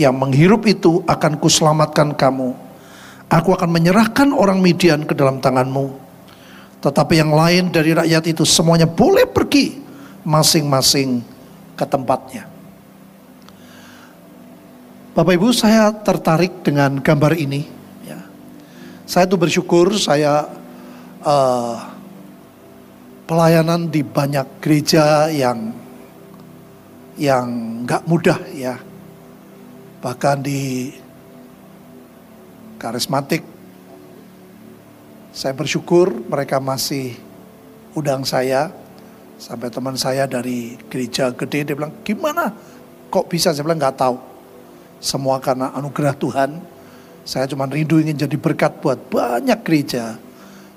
yang 0.00 0.16
menghirup 0.16 0.64
itu 0.64 1.04
akan 1.04 1.36
kuselamatkan 1.36 2.16
kamu. 2.16 2.56
Aku 3.28 3.50
akan 3.52 3.68
menyerahkan 3.72 4.30
orang 4.30 4.60
Midian 4.60 5.04
ke 5.04 5.12
dalam 5.16 5.40
tanganmu. 5.40 5.90
Tetapi 6.84 7.14
yang 7.16 7.32
lain 7.32 7.72
dari 7.72 7.96
rakyat 7.96 8.24
itu 8.28 8.44
semuanya 8.44 8.84
boleh 8.84 9.24
pergi 9.24 9.80
masing-masing 10.22 11.24
ke 11.74 11.84
tempatnya. 11.88 12.44
Bapak 15.14 15.32
Ibu 15.34 15.48
saya 15.54 15.94
tertarik 15.94 16.60
dengan 16.66 16.98
gambar 16.98 17.38
ini. 17.38 17.83
Ya. 19.04 19.10
Saya 19.10 19.24
tuh 19.28 19.36
bersyukur 19.36 19.92
saya 20.00 20.48
uh, 21.20 21.76
pelayanan 23.28 23.92
di 23.92 24.00
banyak 24.00 24.64
gereja 24.64 25.28
yang 25.28 25.76
yang 27.20 27.46
nggak 27.84 28.02
mudah 28.08 28.40
ya. 28.56 28.80
Bahkan 30.00 30.36
di 30.44 30.92
karismatik 32.80 33.44
saya 35.32 35.52
bersyukur 35.56 36.12
mereka 36.12 36.60
masih 36.60 37.16
undang 37.96 38.24
saya 38.24 38.68
sampai 39.40 39.72
teman 39.72 39.96
saya 39.96 40.28
dari 40.28 40.76
gereja 40.86 41.32
gede 41.32 41.66
dia 41.66 41.74
bilang 41.74 41.90
gimana 42.06 42.54
kok 43.10 43.26
bisa 43.26 43.50
saya 43.50 43.66
bilang 43.66 43.82
nggak 43.82 43.98
tahu 43.98 44.16
semua 45.02 45.42
karena 45.42 45.74
anugerah 45.74 46.14
Tuhan 46.14 46.73
saya 47.24 47.48
cuma 47.48 47.64
rindu 47.64 48.00
ingin 48.00 48.28
jadi 48.28 48.36
berkat 48.36 48.84
buat 48.84 49.00
banyak 49.08 49.60
gereja 49.64 50.20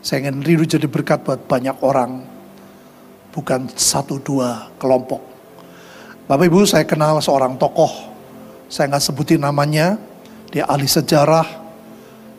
saya 0.08 0.24
ingin 0.24 0.40
rindu 0.40 0.64
jadi 0.64 0.88
berkat 0.88 1.20
buat 1.28 1.44
banyak 1.52 1.78
orang 1.84 2.24
bukan 3.36 3.70
satu 3.78 4.18
dua 4.18 4.72
kelompok. 4.82 5.22
Bapak 6.26 6.48
Ibu 6.50 6.66
saya 6.66 6.88
kenal 6.90 7.22
seorang 7.22 7.54
tokoh, 7.60 7.92
saya 8.66 8.90
nggak 8.90 9.04
sebutin 9.04 9.44
namanya, 9.44 10.00
dia 10.48 10.66
ahli 10.66 10.90
sejarah, 10.90 11.46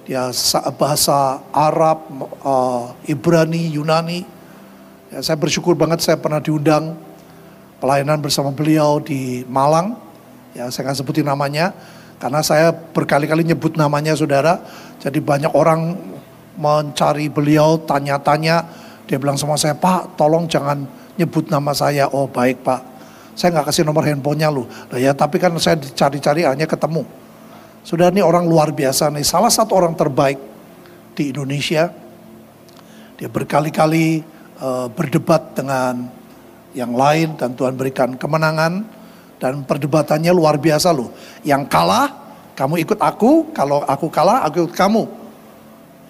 dia 0.03 0.33
bahasa 0.75 1.45
Arab, 1.55 2.03
uh, 2.41 2.97
Ibrani, 3.07 3.79
Yunani. 3.79 4.27
Ya, 5.09 5.25
saya 5.25 5.37
bersyukur 5.41 5.73
banget 5.73 6.05
saya 6.05 6.21
pernah 6.21 6.43
diundang 6.43 6.99
pelayanan 7.81 8.21
bersama 8.21 8.53
beliau 8.53 9.01
di 9.01 9.47
Malang. 9.49 9.97
Ya, 10.53 10.73
saya 10.73 10.89
nggak 10.91 10.99
sebutin 11.05 11.29
namanya 11.29 11.73
karena 12.19 12.43
saya 12.43 12.75
berkali-kali 12.75 13.47
nyebut 13.47 13.79
namanya 13.79 14.15
saudara. 14.19 14.59
Jadi 14.99 15.23
banyak 15.23 15.55
orang 15.55 15.95
mencari 16.59 17.31
beliau, 17.31 17.79
tanya-tanya, 17.87 18.67
dia 19.07 19.17
bilang 19.23 19.39
sama 19.39 19.55
saya, 19.55 19.79
Pak 19.79 20.19
tolong 20.19 20.51
jangan 20.51 20.83
nyebut 21.15 21.47
nama 21.47 21.71
saya. 21.71 22.11
Oh 22.11 22.27
baik 22.27 22.67
Pak, 22.67 22.81
saya 23.39 23.55
nggak 23.55 23.71
kasih 23.71 23.87
nomor 23.87 24.03
handphonenya 24.03 24.51
lu. 24.51 24.67
Nah, 24.67 24.99
ya 24.99 25.15
tapi 25.15 25.39
kan 25.39 25.55
saya 25.63 25.79
dicari-cari 25.79 26.43
hanya 26.43 26.67
ketemu. 26.67 27.07
Sudah 27.87 28.11
ini 28.11 28.21
orang 28.21 28.51
luar 28.51 28.75
biasa 28.75 29.09
nih, 29.15 29.23
salah 29.23 29.49
satu 29.49 29.79
orang 29.79 29.95
terbaik 29.95 30.37
di 31.15 31.31
Indonesia. 31.31 31.95
Dia 33.19 33.31
berkali-kali 33.31 34.23
uh, 34.59 34.91
berdebat 34.91 35.55
dengan 35.55 36.11
yang 36.75 36.95
lain 36.95 37.39
dan 37.39 37.55
Tuhan 37.55 37.75
berikan 37.75 38.15
kemenangan 38.15 38.98
dan 39.39 39.63
perdebatannya 39.63 40.35
luar 40.35 40.59
biasa 40.59 40.91
loh. 40.91 41.15
Yang 41.47 41.71
kalah, 41.71 42.07
kamu 42.59 42.83
ikut 42.83 42.99
aku, 42.99 43.55
kalau 43.55 43.87
aku 43.87 44.11
kalah, 44.11 44.43
aku 44.43 44.67
ikut 44.67 44.75
kamu. 44.75 45.07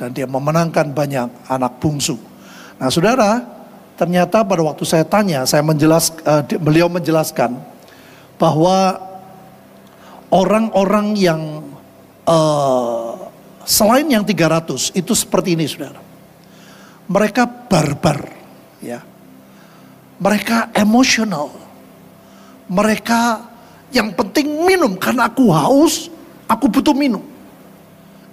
Dan 0.01 0.17
dia 0.17 0.25
memenangkan 0.25 0.91
banyak 0.97 1.29
anak 1.47 1.77
bungsu. 1.79 2.17
Nah 2.81 2.89
saudara, 2.89 3.45
ternyata 4.01 4.41
pada 4.43 4.65
waktu 4.65 4.85
saya 4.89 5.05
tanya, 5.05 5.45
saya 5.45 5.61
menjelas, 5.61 6.15
uh, 6.25 6.41
beliau 6.57 6.89
menjelaskan 6.89 7.59
bahwa 8.41 8.97
orang-orang 10.33 11.19
yang 11.19 11.43
uh, 12.25 13.29
selain 13.69 14.09
yang 14.09 14.25
300 14.25 14.97
itu 14.97 15.13
seperti 15.13 15.53
ini 15.53 15.69
saudara. 15.69 16.01
Mereka 17.09 17.69
barbar, 17.69 18.21
ya. 18.81 19.01
Mereka 20.19 20.73
emosional. 20.77 21.68
Mereka 22.69 23.21
yang 23.89 24.13
penting 24.13 24.69
minum 24.69 24.93
karena 25.01 25.29
aku 25.33 25.49
haus, 25.49 26.13
aku 26.45 26.69
butuh 26.69 26.93
minum. 26.93 27.25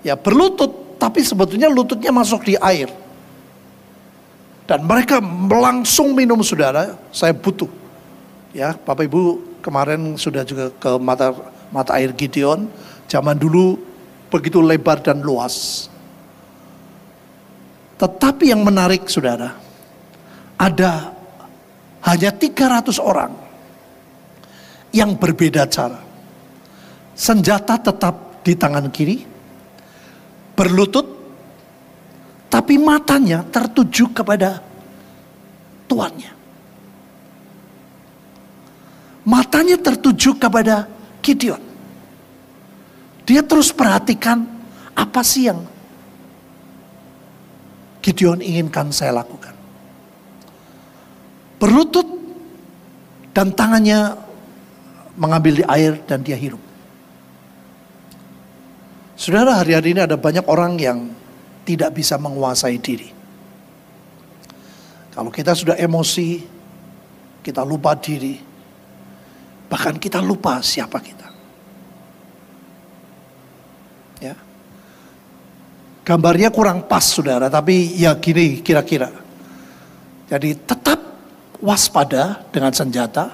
Ya 0.03 0.19
berlutut, 0.19 0.99
tapi 0.99 1.23
sebetulnya 1.23 1.71
lututnya 1.71 2.11
masuk 2.11 2.43
di 2.43 2.59
air. 2.59 2.91
Dan 4.65 4.83
mereka 4.83 5.21
langsung 5.47 6.11
minum 6.17 6.41
saudara, 6.41 6.97
saya 7.13 7.31
butuh. 7.31 7.69
Ya, 8.51 8.73
Bapak 8.73 9.05
Ibu 9.07 9.21
kemarin 9.61 10.17
sudah 10.17 10.41
juga 10.41 10.73
ke 10.73 10.91
mata 10.97 11.31
mata 11.69 11.95
air 11.97 12.11
Gideon, 12.11 12.65
zaman 13.05 13.37
dulu 13.37 13.77
begitu 14.33 14.59
lebar 14.59 14.99
dan 14.99 15.21
luas. 15.21 15.87
Tetapi 17.95 18.51
yang 18.51 18.65
menarik 18.65 19.07
saudara, 19.07 19.55
ada 20.59 21.13
hanya 22.03 22.31
300 22.33 22.99
orang 22.99 23.44
yang 24.95 25.19
berbeda 25.19 25.67
cara. 25.67 25.99
Senjata 27.11 27.75
tetap 27.75 28.39
di 28.47 28.55
tangan 28.55 28.87
kiri, 28.87 29.19
berlutut 30.55 31.07
tapi 32.47 32.79
matanya 32.79 33.43
tertuju 33.43 34.15
kepada 34.15 34.63
tuannya. 35.91 36.31
Matanya 39.27 39.75
tertuju 39.75 40.39
kepada 40.39 40.87
Gideon. 41.19 41.59
Dia 43.25 43.41
terus 43.41 43.73
perhatikan 43.73 44.45
apa 44.93 45.25
sih 45.25 45.49
yang 45.49 45.65
Gideon 48.05 48.39
inginkan 48.39 48.93
saya 48.93 49.17
lakukan. 49.17 49.57
Berlutut 51.57 52.05
dan 53.33 53.49
tangannya 53.51 54.24
mengambil 55.15 55.59
di 55.59 55.63
air 55.65 55.99
dan 56.03 56.21
dia 56.21 56.35
hirup. 56.35 56.61
Saudara, 59.15 59.55
hari-hari 59.63 59.95
ini 59.95 60.03
ada 60.03 60.19
banyak 60.19 60.43
orang 60.43 60.75
yang 60.75 60.99
tidak 61.63 61.95
bisa 61.95 62.19
menguasai 62.19 62.75
diri. 62.83 63.09
Kalau 65.15 65.31
kita 65.31 65.55
sudah 65.55 65.79
emosi, 65.79 66.43
kita 67.39 67.63
lupa 67.63 67.95
diri, 67.95 68.35
bahkan 69.71 69.95
kita 69.95 70.19
lupa 70.19 70.59
siapa 70.59 70.99
kita. 70.99 71.27
Ya. 74.19 74.35
Gambarnya 76.03 76.51
kurang 76.51 76.83
pas 76.83 77.07
saudara, 77.07 77.47
tapi 77.47 77.95
ya 77.95 78.19
gini 78.19 78.59
kira-kira. 78.59 79.07
Jadi 80.27 80.59
tetap 80.59 80.99
waspada 81.63 82.43
dengan 82.51 82.75
senjata, 82.75 83.31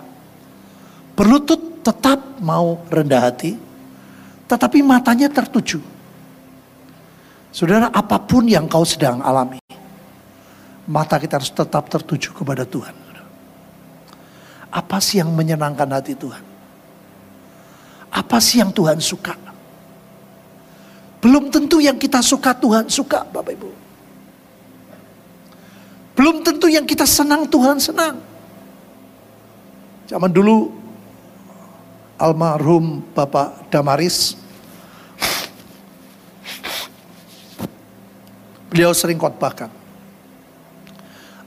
berlutut 1.18 1.71
tetap 1.82 2.40
mau 2.42 2.82
rendah 2.90 3.22
hati, 3.30 3.58
tetapi 4.46 4.82
matanya 4.86 5.28
tertuju. 5.28 5.82
Saudara, 7.52 7.92
apa 7.92 8.16
pun 8.22 8.48
yang 8.48 8.70
kau 8.70 8.88
sedang 8.88 9.20
alami, 9.20 9.60
mata 10.88 11.20
kita 11.20 11.42
harus 11.42 11.52
tetap 11.52 11.92
tertuju 11.92 12.32
kepada 12.32 12.64
Tuhan. 12.64 12.96
Apa 14.72 15.04
sih 15.04 15.20
yang 15.20 15.36
menyenangkan 15.36 15.90
hati 15.92 16.16
Tuhan? 16.16 16.44
Apa 18.08 18.40
sih 18.40 18.64
yang 18.64 18.72
Tuhan 18.72 19.04
suka? 19.04 19.36
Belum 21.20 21.52
tentu 21.52 21.84
yang 21.84 22.00
kita 22.00 22.24
suka 22.24 22.56
Tuhan 22.56 22.88
suka, 22.88 23.28
Bapak 23.28 23.52
Ibu. 23.52 23.70
Belum 26.16 26.40
tentu 26.40 26.72
yang 26.72 26.88
kita 26.88 27.04
senang 27.04 27.46
Tuhan 27.52 27.78
senang. 27.78 28.16
Zaman 30.08 30.32
dulu 30.32 30.81
almarhum 32.22 33.02
Bapak 33.18 33.74
Damaris 33.74 34.38
Beliau 38.72 38.96
sering 38.96 39.20
khotbahkan. 39.20 39.68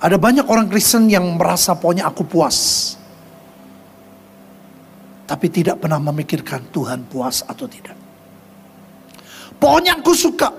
Ada 0.04 0.20
banyak 0.20 0.44
orang 0.44 0.68
Kristen 0.68 1.08
yang 1.08 1.24
merasa 1.40 1.72
pokoknya 1.72 2.04
aku 2.04 2.28
puas. 2.28 2.92
Tapi 5.24 5.48
tidak 5.48 5.80
pernah 5.80 5.96
memikirkan 5.96 6.68
Tuhan 6.68 7.08
puas 7.08 7.40
atau 7.48 7.64
tidak. 7.64 7.96
Pokoknya 9.56 9.96
aku 9.96 10.12
suka. 10.12 10.52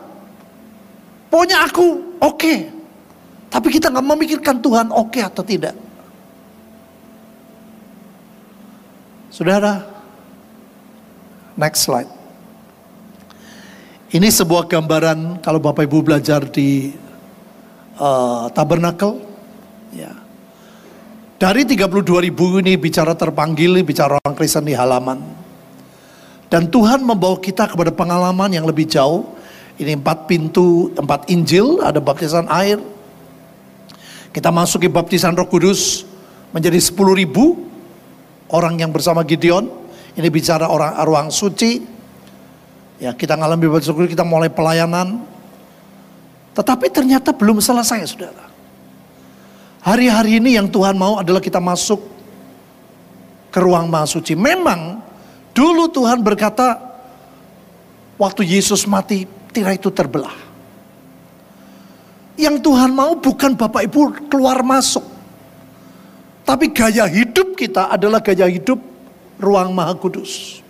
Pokoknya 1.29 1.69
aku 1.69 2.17
oke. 2.17 2.33
Okay. 2.33 2.57
Tapi 3.53 3.67
kita 3.69 3.93
nggak 3.93 4.07
memikirkan 4.17 4.57
Tuhan 4.57 4.89
oke 4.89 5.13
okay 5.13 5.21
atau 5.21 5.45
tidak. 5.45 5.77
Saudara, 9.29 9.94
next 11.55 11.87
slide. 11.87 12.07
Ini 14.15 14.31
sebuah 14.31 14.69
gambaran 14.69 15.43
kalau 15.43 15.59
Bapak 15.59 15.83
Ibu 15.89 16.05
belajar 16.05 16.47
di 16.47 16.93
uh, 17.99 18.47
tabernakel. 18.53 19.19
Ya. 19.91 20.13
Dari 21.35 21.67
32 21.67 22.31
ribu 22.31 22.63
ini 22.63 22.79
bicara 22.79 23.11
terpanggil, 23.11 23.83
bicara 23.83 24.15
orang 24.15 24.35
Kristen 24.39 24.63
di 24.63 24.71
halaman. 24.71 25.19
Dan 26.47 26.71
Tuhan 26.71 27.03
membawa 27.03 27.35
kita 27.41 27.67
kepada 27.67 27.91
pengalaman 27.91 28.47
yang 28.55 28.63
lebih 28.63 28.87
jauh. 28.87 29.35
Ini 29.75 29.99
empat 29.99 30.31
pintu, 30.31 30.95
empat 30.95 31.27
Injil, 31.27 31.83
ada 31.83 31.99
baptisan 31.99 32.47
air. 32.47 32.79
Kita 34.31 34.47
masuk 34.47 34.87
ke 34.87 34.87
baptisan 34.87 35.35
roh 35.35 35.47
kudus 35.47 36.07
menjadi 36.55 36.79
10 36.79 36.95
ribu 37.19 37.67
orang 38.47 38.79
yang 38.79 38.95
bersama 38.95 39.19
Gideon. 39.27 39.67
Ini 40.15 40.27
bicara 40.31 40.71
orang 40.71 40.95
ruang 41.03 41.27
suci. 41.27 41.83
Ya, 43.03 43.11
kita 43.11 43.35
ngalami 43.35 43.67
baptisan 43.67 43.91
syukur, 43.91 44.07
kita 44.07 44.23
mulai 44.23 44.47
pelayanan. 44.47 45.19
Tetapi 46.55 46.87
ternyata 46.87 47.35
belum 47.35 47.59
selesai, 47.59 48.07
Saudara. 48.07 48.47
Hari-hari 49.83 50.39
ini 50.39 50.55
yang 50.55 50.71
Tuhan 50.71 50.95
mau 50.95 51.19
adalah 51.19 51.43
kita 51.43 51.59
masuk 51.59 51.99
ke 53.51 53.59
ruang 53.59 53.91
maha 53.91 54.07
suci. 54.07 54.33
Memang 54.33 55.03
dulu 55.51 55.91
Tuhan 55.91 56.23
berkata 56.23 56.79
waktu 58.15 58.47
Yesus 58.47 58.87
mati 58.87 59.27
tirai 59.51 59.75
itu 59.75 59.91
terbelah. 59.91 60.33
Yang 62.39 62.63
Tuhan 62.63 62.91
mau 62.91 63.19
bukan 63.19 63.55
Bapak 63.55 63.83
Ibu 63.91 64.31
keluar 64.31 64.63
masuk. 64.63 65.03
Tapi 66.47 66.71
gaya 66.71 67.05
hidup 67.05 67.53
kita 67.59 67.91
adalah 67.91 68.23
gaya 68.23 68.47
hidup 68.47 68.94
ruang 69.39 69.71
maha 69.75 69.95
kudus. 69.97 70.61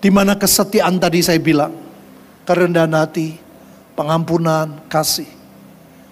Di 0.00 0.08
mana 0.08 0.32
kesetiaan 0.38 0.96
tadi 0.96 1.20
saya 1.20 1.36
bilang, 1.36 1.76
kerendahan 2.48 2.94
hati, 2.96 3.36
pengampunan, 3.92 4.80
kasih. 4.88 5.28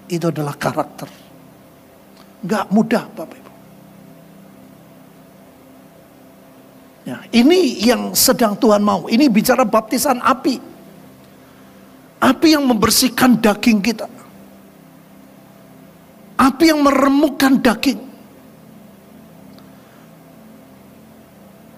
Itu 0.09 0.29
adalah 0.29 0.53
karakter. 0.57 1.09
Gak 2.45 2.69
mudah 2.69 3.05
Bapak 3.13 3.37
Ibu. 3.37 3.51
Ya, 7.09 7.17
ini 7.33 7.81
yang 7.81 8.13
sedang 8.13 8.53
Tuhan 8.53 8.85
mau. 8.85 9.09
Ini 9.09 9.25
bicara 9.33 9.65
baptisan 9.65 10.21
api. 10.21 10.61
Api 12.21 12.47
yang 12.53 12.69
membersihkan 12.69 13.41
daging 13.41 13.79
kita. 13.81 14.05
Api 16.37 16.65
yang 16.69 16.85
meremukkan 16.85 17.57
daging. 17.59 18.08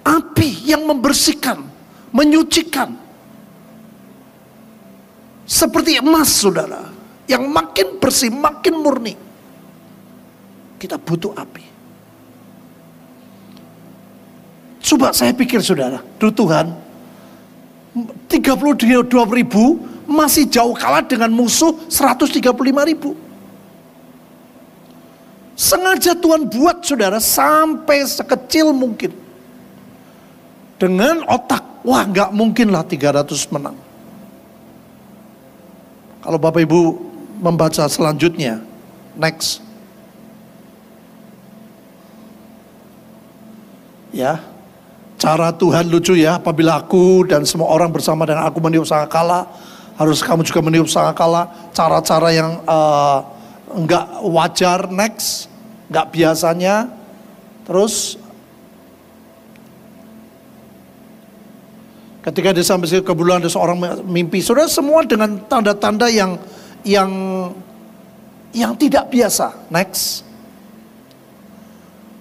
Api 0.02 0.66
yang 0.66 0.86
membersihkan 0.90 1.72
menyucikan. 2.12 2.94
Seperti 5.48 6.00
emas 6.00 6.32
saudara, 6.32 6.88
yang 7.28 7.44
makin 7.52 8.00
bersih, 8.00 8.32
makin 8.32 8.80
murni. 8.80 9.16
Kita 10.80 10.96
butuh 10.96 11.36
api. 11.36 11.66
Coba 14.82 15.12
saya 15.16 15.32
pikir 15.32 15.60
saudara, 15.64 16.04
dulu 16.20 16.32
Tuhan 16.36 16.68
32 18.28 19.08
ribu 19.36 19.80
masih 20.08 20.48
jauh 20.48 20.76
kalah 20.76 21.04
dengan 21.04 21.32
musuh 21.32 21.76
135 21.88 22.42
ribu. 22.88 23.16
Sengaja 25.54 26.18
Tuhan 26.18 26.50
buat 26.50 26.82
saudara 26.82 27.22
sampai 27.22 28.02
sekecil 28.08 28.74
mungkin. 28.74 29.21
Dengan 30.82 31.22
otak 31.30 31.72
Wah 31.82 32.06
nggak 32.06 32.30
mungkin 32.34 32.70
lah 32.70 32.86
300 32.86 33.26
menang. 33.50 33.74
Kalau 36.22 36.38
Bapak 36.38 36.62
Ibu 36.62 36.82
membaca 37.42 37.90
selanjutnya, 37.90 38.62
next. 39.18 39.66
Ya, 44.14 44.46
cara 45.18 45.50
Tuhan 45.50 45.90
lucu 45.90 46.14
ya, 46.14 46.38
apabila 46.38 46.78
aku 46.78 47.26
dan 47.26 47.42
semua 47.50 47.74
orang 47.74 47.90
bersama 47.90 48.30
dengan 48.30 48.46
aku 48.46 48.62
meniup 48.62 48.86
kala, 49.10 49.50
harus 49.98 50.22
kamu 50.22 50.46
juga 50.46 50.62
meniup 50.62 50.86
kala. 51.18 51.50
Cara-cara 51.74 52.30
yang 52.30 52.62
uh, 52.70 53.26
enggak 53.74 54.06
wajar, 54.22 54.86
next, 54.94 55.50
enggak 55.90 56.14
biasanya. 56.14 56.94
Terus 57.66 58.21
Ketika 62.22 62.54
dia 62.54 62.62
sampai 62.62 63.02
ke 63.02 63.14
bulan 63.18 63.42
ada 63.42 63.50
seorang 63.50 64.06
mimpi. 64.06 64.46
Saudara 64.46 64.70
semua 64.70 65.02
dengan 65.02 65.42
tanda-tanda 65.50 66.06
yang 66.06 66.38
yang 66.86 67.10
yang 68.54 68.78
tidak 68.78 69.10
biasa. 69.10 69.58
Next. 69.74 70.22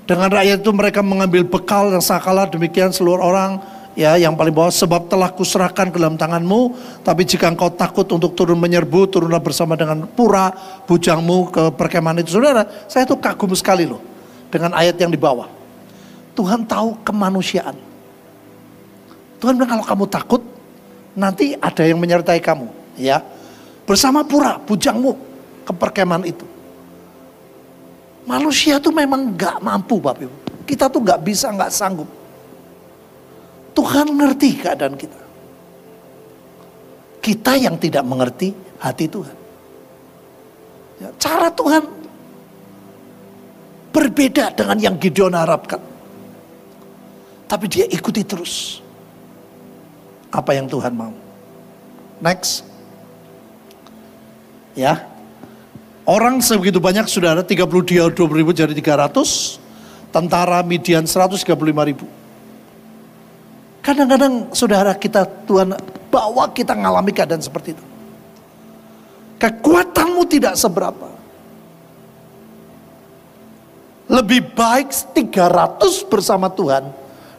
Dengan 0.08 0.32
rakyat 0.32 0.64
itu 0.64 0.72
mereka 0.72 1.04
mengambil 1.04 1.44
bekal 1.44 1.92
yang 1.92 2.02
sakala 2.02 2.48
demikian 2.48 2.90
seluruh 2.90 3.20
orang 3.20 3.62
ya 3.94 4.16
yang 4.16 4.34
paling 4.34 4.54
bawah 4.54 4.72
sebab 4.72 5.06
telah 5.10 5.30
kuserahkan 5.30 5.90
ke 5.90 5.98
dalam 5.98 6.16
tanganmu 6.18 6.74
tapi 7.02 7.26
jika 7.26 7.50
engkau 7.50 7.70
takut 7.70 8.06
untuk 8.10 8.34
turun 8.38 8.58
menyerbu 8.58 9.06
turunlah 9.10 9.42
bersama 9.42 9.74
dengan 9.74 10.06
pura 10.06 10.50
bujangmu 10.86 11.50
ke 11.50 11.62
perkemahan 11.74 12.22
itu 12.22 12.38
saudara 12.38 12.66
saya 12.86 13.06
tuh 13.06 13.18
kagum 13.18 13.50
sekali 13.54 13.86
loh 13.86 13.98
dengan 14.50 14.74
ayat 14.78 14.94
yang 14.98 15.10
di 15.10 15.18
bawah 15.18 15.50
Tuhan 16.38 16.66
tahu 16.66 17.02
kemanusiaan 17.02 17.89
Tuhan 19.40 19.56
bilang 19.56 19.80
kalau 19.80 19.84
kamu 19.88 20.04
takut, 20.12 20.42
nanti 21.16 21.56
ada 21.56 21.82
yang 21.82 21.96
menyertai 21.96 22.38
kamu. 22.44 22.68
Ya, 23.00 23.24
bersama 23.88 24.20
pura, 24.20 24.60
bujangmu 24.60 25.16
ke 25.64 25.72
perkemahan 25.72 26.28
itu. 26.28 26.44
Manusia 28.28 28.76
itu 28.76 28.92
memang 28.92 29.32
gak 29.32 29.64
mampu 29.64 29.96
Bapak 29.96 30.28
Ibu. 30.28 30.36
Kita 30.68 30.86
tuh 30.86 31.02
nggak 31.02 31.24
bisa, 31.24 31.50
nggak 31.50 31.72
sanggup. 31.72 32.06
Tuhan 33.74 34.12
ngerti 34.12 34.60
keadaan 34.60 34.94
kita. 34.94 35.20
Kita 37.24 37.56
yang 37.56 37.80
tidak 37.80 38.04
mengerti 38.04 38.52
hati 38.78 39.08
Tuhan. 39.08 39.36
Ya, 41.00 41.08
cara 41.16 41.48
Tuhan 41.48 41.82
berbeda 43.90 44.52
dengan 44.52 44.78
yang 44.78 44.94
Gideon 45.00 45.34
harapkan. 45.34 45.80
Tapi 47.50 47.66
dia 47.66 47.88
ikuti 47.90 48.22
terus 48.22 48.78
apa 50.30 50.50
yang 50.54 50.70
Tuhan 50.70 50.94
mau. 50.94 51.12
Next. 52.22 52.62
Ya. 54.78 55.06
Orang 56.06 56.42
sebegitu 56.42 56.78
banyak 56.82 57.06
sudah 57.06 57.38
ada 57.38 57.44
32 57.44 58.14
ribu 58.14 58.50
jadi 58.54 58.72
300. 58.72 59.58
Tentara 60.10 60.58
Midian 60.66 61.06
135 61.06 61.46
ribu. 61.86 62.06
Kadang-kadang 63.78 64.50
saudara 64.50 64.90
kita 64.98 65.22
Tuhan 65.46 65.70
bawa 66.10 66.50
kita 66.50 66.74
ngalami 66.74 67.14
keadaan 67.14 67.38
seperti 67.38 67.78
itu. 67.78 67.84
Kekuatanmu 69.38 70.22
tidak 70.26 70.58
seberapa. 70.58 71.08
Lebih 74.10 74.50
baik 74.58 74.90
300 75.14 76.10
bersama 76.10 76.50
Tuhan 76.50 76.90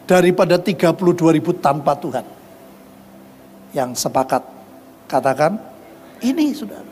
daripada 0.08 0.56
32 0.56 0.96
ribu 1.36 1.52
tanpa 1.52 1.94
Tuhan. 2.00 2.41
Yang 3.72 4.04
sepakat 4.04 4.44
katakan 5.08 5.56
ini 6.22 6.52
saudara. 6.52 6.92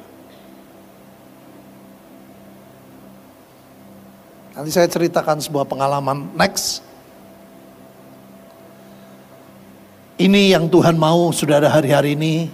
Nanti 4.60 4.76
saya 4.76 4.92
ceritakan 4.92 5.40
sebuah 5.40 5.64
pengalaman 5.64 6.36
next. 6.36 6.84
Ini 10.20 10.52
yang 10.52 10.68
Tuhan 10.68 11.00
mau 11.00 11.32
saudara 11.32 11.72
hari-hari 11.72 12.20
ini. 12.20 12.52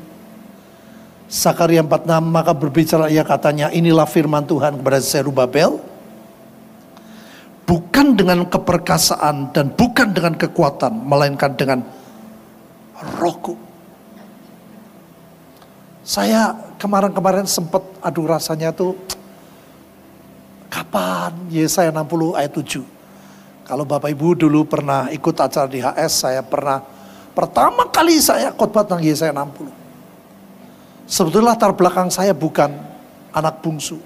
Sakaria 1.25 1.81
46 1.81 2.21
maka 2.29 2.53
berbicara 2.53 3.09
ia 3.09 3.25
katanya 3.25 3.73
inilah 3.73 4.05
firman 4.05 4.45
Tuhan 4.45 4.77
kepada 4.77 5.01
Zerubabel. 5.01 5.81
Bukan 7.65 8.13
dengan 8.13 8.45
keperkasaan 8.45 9.49
dan 9.49 9.73
bukan 9.73 10.13
dengan 10.13 10.37
kekuatan. 10.37 10.93
Melainkan 11.09 11.57
dengan 11.57 11.81
rohku. 13.17 13.64
Saya 16.05 16.53
kemarin-kemarin 16.77 17.49
sempat 17.49 17.81
aduh 17.97 18.29
rasanya 18.29 18.69
tuh 18.69 18.93
Kapan 20.75 21.31
Yesaya 21.49 21.87
60 21.87 22.35
ayat 22.35 22.51
7? 22.51 22.83
Kalau 23.65 23.87
Bapak 23.87 24.11
Ibu 24.11 24.35
dulu 24.35 24.67
pernah 24.67 25.07
ikut 25.07 25.35
acara 25.39 25.71
di 25.71 25.79
HS, 25.79 26.27
saya 26.27 26.43
pernah 26.43 26.83
pertama 27.31 27.87
kali 27.87 28.19
saya 28.19 28.51
khotbah 28.51 28.83
tentang 28.83 29.01
Yesaya 29.07 29.31
60. 29.31 29.71
Sebetulnya 31.07 31.55
latar 31.55 31.71
belakang 31.71 32.11
saya 32.11 32.35
bukan 32.35 32.75
anak 33.31 33.63
bungsu. 33.63 33.97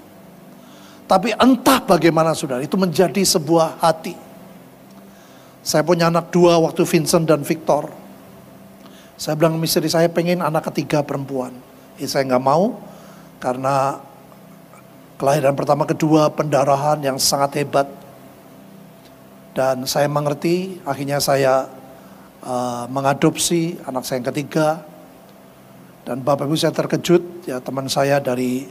Tapi 1.10 1.34
entah 1.34 1.82
bagaimana 1.82 2.38
saudara, 2.38 2.62
itu 2.62 2.78
menjadi 2.78 3.18
sebuah 3.18 3.82
hati. 3.82 4.14
Saya 5.60 5.82
punya 5.82 6.06
anak 6.06 6.30
dua 6.30 6.54
waktu 6.62 6.86
Vincent 6.86 7.26
dan 7.26 7.42
Victor. 7.42 7.90
Saya 9.18 9.34
bilang 9.34 9.58
istri 9.60 9.90
saya 9.90 10.06
pengen 10.06 10.40
anak 10.40 10.70
ketiga 10.70 11.02
perempuan. 11.02 11.69
Ya, 12.00 12.08
saya 12.08 12.24
nggak 12.24 12.40
mau 12.40 12.80
karena 13.36 14.00
Kelahiran 15.20 15.52
pertama 15.52 15.84
kedua 15.84 16.32
pendarahan 16.32 16.96
yang 17.04 17.20
sangat 17.20 17.60
hebat. 17.60 17.84
Dan 19.52 19.84
saya 19.84 20.08
mengerti, 20.08 20.80
akhirnya 20.80 21.20
saya 21.20 21.68
uh, 22.40 22.88
mengadopsi 22.88 23.76
anak 23.84 24.08
saya 24.08 24.24
yang 24.24 24.32
ketiga. 24.32 24.80
Dan 26.08 26.24
Bapak 26.24 26.48
Ibu 26.48 26.56
saya 26.56 26.72
terkejut, 26.72 27.44
ya 27.44 27.60
teman 27.60 27.84
saya 27.92 28.16
dari 28.16 28.64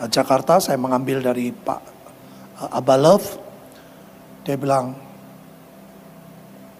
uh, 0.00 0.08
Jakarta, 0.08 0.56
saya 0.56 0.80
mengambil 0.80 1.20
dari 1.20 1.52
Pak 1.52 1.80
uh, 2.64 2.80
Abalov. 2.80 3.36
Dia 4.48 4.56
bilang, 4.56 4.96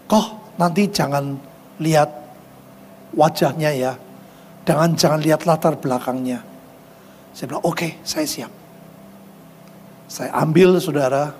kok 0.08 0.56
nanti 0.56 0.88
jangan 0.88 1.36
lihat 1.76 2.08
wajahnya 3.12 3.68
ya. 3.76 3.92
Jangan 4.68 4.90
jangan 4.94 5.20
lihat 5.24 5.48
latar 5.48 5.74
belakangnya. 5.80 6.44
Saya 7.32 7.46
bilang, 7.50 7.64
oke 7.64 7.76
okay, 7.78 7.90
saya 8.04 8.26
siap. 8.26 8.52
Saya 10.10 10.34
ambil 10.34 10.76
saudara, 10.82 11.30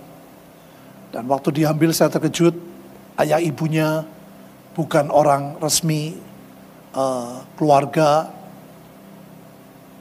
dan 1.11 1.27
waktu 1.27 1.63
diambil 1.63 1.91
saya 1.91 2.07
terkejut, 2.11 2.55
ayah 3.19 3.43
ibunya 3.43 4.07
bukan 4.79 5.11
orang 5.11 5.59
resmi 5.59 6.15
uh, 6.95 7.43
keluarga 7.59 8.31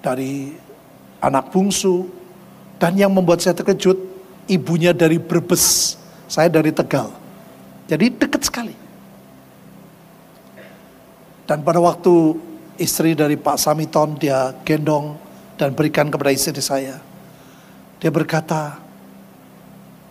dari 0.06 0.54
anak 1.20 1.50
bungsu. 1.50 2.06
Dan 2.80 2.96
yang 2.96 3.12
membuat 3.12 3.44
saya 3.44 3.58
terkejut, 3.58 4.00
ibunya 4.48 4.96
dari 4.96 5.20
Brebes, 5.20 6.00
saya 6.32 6.48
dari 6.48 6.72
Tegal. 6.72 7.12
Jadi 7.92 8.06
dekat 8.16 8.42
sekali. 8.48 8.72
Dan 11.44 11.66
pada 11.66 11.82
waktu 11.82 12.38
istri 12.80 13.14
dari 13.14 13.36
Pak 13.36 13.60
Samiton 13.60 14.16
dia 14.16 14.56
gendong 14.64 15.20
dan 15.60 15.76
berikan 15.76 16.08
kepada 16.08 16.32
istri 16.32 16.56
saya. 16.64 17.04
Dia 18.00 18.08
berkata, 18.08 18.80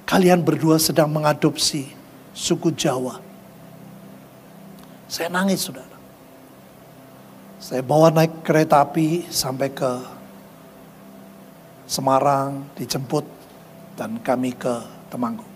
kalian 0.05 0.45
berdua 0.45 0.77
sedang 0.77 1.09
mengadopsi 1.09 1.89
suku 2.37 2.77
Jawa. 2.77 3.25
Saya 5.09 5.33
nangis 5.33 5.65
saudara. 5.65 5.97
Saya 7.59 7.81
bawa 7.83 8.13
naik 8.13 8.45
kereta 8.45 8.85
api 8.85 9.27
sampai 9.33 9.73
ke 9.73 10.21
Semarang, 11.89 12.69
dijemput 12.77 13.25
dan 13.97 14.21
kami 14.21 14.53
ke 14.53 14.85
Temanggung. 15.09 15.49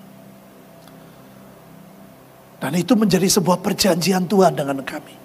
Dan 2.56 2.72
itu 2.72 2.96
menjadi 2.96 3.28
sebuah 3.28 3.60
perjanjian 3.60 4.24
Tuhan 4.24 4.56
dengan 4.56 4.80
kami. 4.80 5.21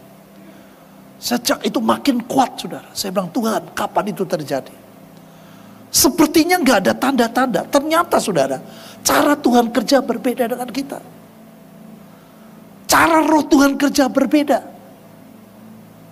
Sejak 1.17 1.65
itu 1.65 1.82
makin 1.82 2.21
kuat 2.30 2.62
saudara. 2.62 2.86
Saya 2.93 3.10
bilang 3.10 3.34
Tuhan 3.34 3.73
kapan 3.73 4.13
itu 4.13 4.21
terjadi? 4.21 4.73
Sepertinya 5.89 6.62
nggak 6.62 6.77
ada 6.86 6.93
tanda-tanda. 6.93 7.62
Ternyata 7.65 8.21
saudara, 8.21 8.62
cara 9.01 9.34
Tuhan 9.34 9.73
kerja 9.73 9.97
berbeda 10.06 10.45
dengan 10.45 10.69
kita. 10.69 10.99
Cara 12.86 13.25
roh 13.25 13.41
Tuhan 13.49 13.73
kerja 13.75 14.06
berbeda. 14.06 14.62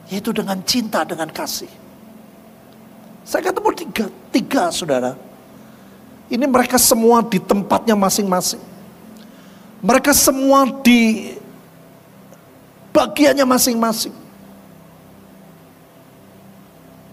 Yaitu 0.10 0.34
dengan 0.34 0.58
cinta, 0.66 1.06
dengan 1.06 1.30
kasih. 1.30 1.70
Saya 3.26 3.50
ketemu 3.50 3.70
tiga, 3.74 4.06
tiga 4.34 4.64
saudara. 4.74 5.18
Ini 6.30 6.46
mereka 6.50 6.82
semua 6.82 7.22
di 7.22 7.38
tempatnya 7.38 7.94
masing-masing. 7.94 8.62
Mereka 9.86 10.18
semua 10.18 10.66
di 10.82 11.34
bagiannya 12.90 13.46
masing-masing. 13.46 14.25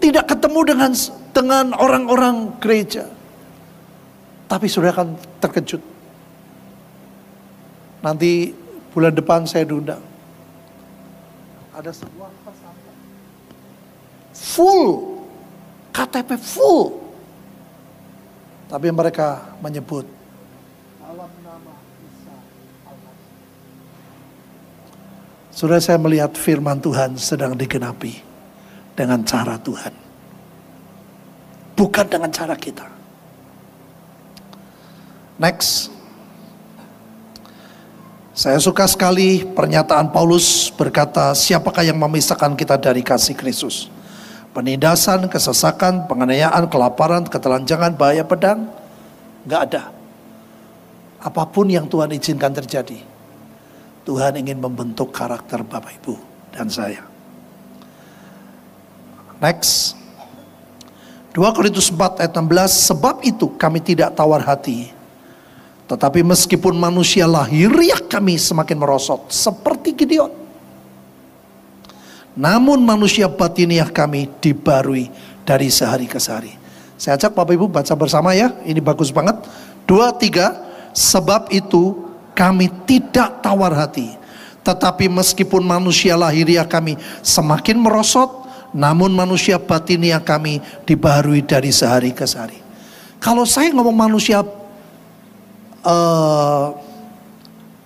Tidak 0.02 0.26
ketemu 0.26 0.60
dengan 0.66 0.90
dengan 1.30 1.66
orang-orang 1.78 2.58
gereja. 2.58 3.06
Tapi 4.50 4.66
sudah 4.66 4.90
akan 4.90 5.14
terkejut. 5.38 5.78
Nanti 8.02 8.50
bulan 8.90 9.14
depan 9.14 9.46
saya 9.46 9.62
diundang. 9.62 10.02
Ada 11.70 11.94
sebuah 11.94 12.30
pesantren. 12.42 12.98
Full. 14.34 14.84
KTP 15.94 16.30
full. 16.34 16.98
Tapi 18.66 18.88
mereka 18.90 19.54
menyebut 19.62 20.04
dalam 21.12 21.60
Sudah 25.52 25.78
saya 25.84 26.00
melihat 26.00 26.32
firman 26.32 26.80
Tuhan 26.80 27.20
sedang 27.20 27.52
digenapi 27.52 28.31
dengan 28.94 29.24
cara 29.24 29.56
Tuhan 29.58 30.02
bukan 31.82 32.06
dengan 32.06 32.30
cara 32.30 32.54
kita. 32.54 32.86
Next. 35.42 35.90
Saya 38.32 38.56
suka 38.62 38.88
sekali 38.88 39.44
pernyataan 39.44 40.08
Paulus 40.08 40.72
berkata, 40.72 41.36
siapakah 41.36 41.84
yang 41.84 42.00
memisahkan 42.00 42.56
kita 42.56 42.80
dari 42.80 43.04
kasih 43.04 43.36
Kristus? 43.36 43.92
Penindasan, 44.56 45.28
kesesakan, 45.28 46.08
penganiayaan, 46.08 46.64
kelaparan, 46.72 47.28
ketelanjangan, 47.28 47.92
bahaya 47.92 48.24
pedang, 48.24 48.72
Gak 49.42 49.74
ada. 49.74 49.90
Apa 51.18 51.44
pun 51.50 51.66
yang 51.66 51.90
Tuhan 51.90 52.14
izinkan 52.14 52.54
terjadi, 52.54 53.02
Tuhan 54.06 54.38
ingin 54.38 54.62
membentuk 54.62 55.10
karakter 55.10 55.66
Bapak 55.66 55.98
Ibu 55.98 56.14
dan 56.54 56.70
saya. 56.70 57.11
Next. 59.42 59.98
2 61.34 61.56
Korintus 61.56 61.90
4 61.90 62.22
ayat 62.22 62.30
16, 62.30 62.92
sebab 62.92 63.26
itu 63.26 63.50
kami 63.58 63.82
tidak 63.82 64.14
tawar 64.14 64.38
hati. 64.38 64.94
Tetapi 65.90 66.22
meskipun 66.22 66.78
manusia 66.78 67.26
lahiriah 67.26 67.98
kami 67.98 68.38
semakin 68.38 68.78
merosot 68.78 69.26
seperti 69.34 69.96
Gideon. 69.96 70.30
Namun 72.38 72.80
manusia 72.80 73.28
batiniah 73.28 73.90
kami 73.90 74.30
dibarui 74.40 75.10
dari 75.44 75.68
sehari 75.68 76.06
ke 76.08 76.16
sehari. 76.16 76.54
Saya 76.96 77.18
ajak 77.18 77.34
Bapak 77.34 77.52
Ibu 77.58 77.66
baca 77.66 77.92
bersama 77.98 78.32
ya, 78.32 78.54
ini 78.62 78.78
bagus 78.78 79.10
banget. 79.10 79.36
Dua, 79.84 80.14
tiga, 80.14 80.54
sebab 80.94 81.50
itu 81.50 81.98
kami 82.32 82.70
tidak 82.86 83.42
tawar 83.42 83.74
hati. 83.74 84.14
Tetapi 84.62 85.10
meskipun 85.10 85.66
manusia 85.66 86.14
lahiriah 86.14 86.64
kami 86.64 86.94
semakin 87.20 87.82
merosot, 87.82 88.41
namun 88.72 89.12
manusia 89.12 89.60
batiniah 89.60 90.20
kami 90.20 90.60
dibarui 90.88 91.44
dari 91.44 91.68
sehari 91.68 92.16
ke 92.16 92.24
sehari. 92.24 92.56
Kalau 93.22 93.46
saya 93.46 93.70
ngomong 93.70 93.94
manusia 93.94 94.42
uh, 95.84 96.66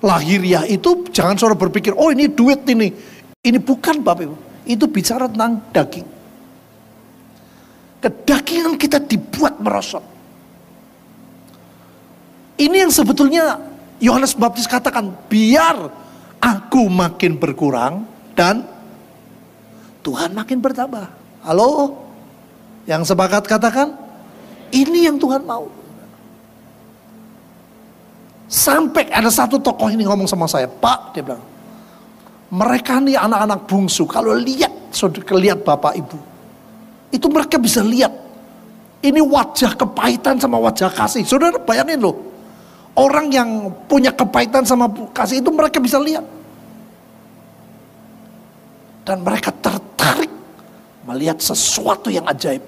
lahiriah 0.00 0.64
itu 0.64 1.10
jangan 1.10 1.36
saudara 1.36 1.58
berpikir, 1.58 1.92
oh 1.92 2.08
ini 2.14 2.30
duit 2.30 2.62
ini. 2.70 2.94
Ini 3.42 3.58
bukan 3.62 4.02
Bapak 4.02 4.22
Ibu. 4.26 4.36
Itu 4.66 4.90
bicara 4.90 5.30
tentang 5.30 5.62
daging. 5.70 6.06
Kedagingan 8.02 8.74
kita 8.78 8.98
dibuat 9.02 9.58
merosot. 9.58 10.02
Ini 12.56 12.88
yang 12.88 12.92
sebetulnya 12.94 13.60
Yohanes 14.00 14.32
Baptis 14.32 14.64
katakan, 14.64 15.12
biar 15.28 15.92
aku 16.40 16.88
makin 16.88 17.36
berkurang 17.36 18.08
dan 18.32 18.75
Tuhan 20.06 20.30
makin 20.30 20.62
bertambah. 20.62 21.10
Halo? 21.42 21.98
Yang 22.86 23.10
sepakat 23.10 23.50
katakan, 23.50 23.98
ini 24.70 25.10
yang 25.10 25.18
Tuhan 25.18 25.42
mau. 25.42 25.66
Sampai 28.46 29.10
ada 29.10 29.26
satu 29.26 29.58
tokoh 29.58 29.90
ini 29.90 30.06
ngomong 30.06 30.30
sama 30.30 30.46
saya, 30.46 30.70
Pak, 30.70 31.18
dia 31.18 31.26
bilang, 31.26 31.42
mereka 32.54 33.02
nih 33.02 33.18
anak-anak 33.18 33.66
bungsu, 33.66 34.06
kalau 34.06 34.38
lihat, 34.38 34.70
lihat 35.34 35.66
bapak 35.66 35.98
ibu, 35.98 36.14
itu 37.10 37.26
mereka 37.26 37.58
bisa 37.58 37.82
lihat, 37.82 38.14
ini 39.02 39.18
wajah 39.18 39.74
kepahitan 39.74 40.38
sama 40.38 40.62
wajah 40.62 40.94
kasih. 40.94 41.26
Saudara 41.26 41.58
bayangin 41.58 42.06
loh, 42.06 42.14
orang 42.94 43.26
yang 43.34 43.74
punya 43.90 44.14
kepahitan 44.14 44.62
sama 44.62 44.86
kasih 45.10 45.42
itu 45.42 45.50
mereka 45.50 45.82
bisa 45.82 45.98
lihat. 45.98 46.22
Dan 49.06 49.22
mereka 49.22 49.50
melihat 51.06 51.38
sesuatu 51.38 52.10
yang 52.10 52.26
ajaib. 52.26 52.62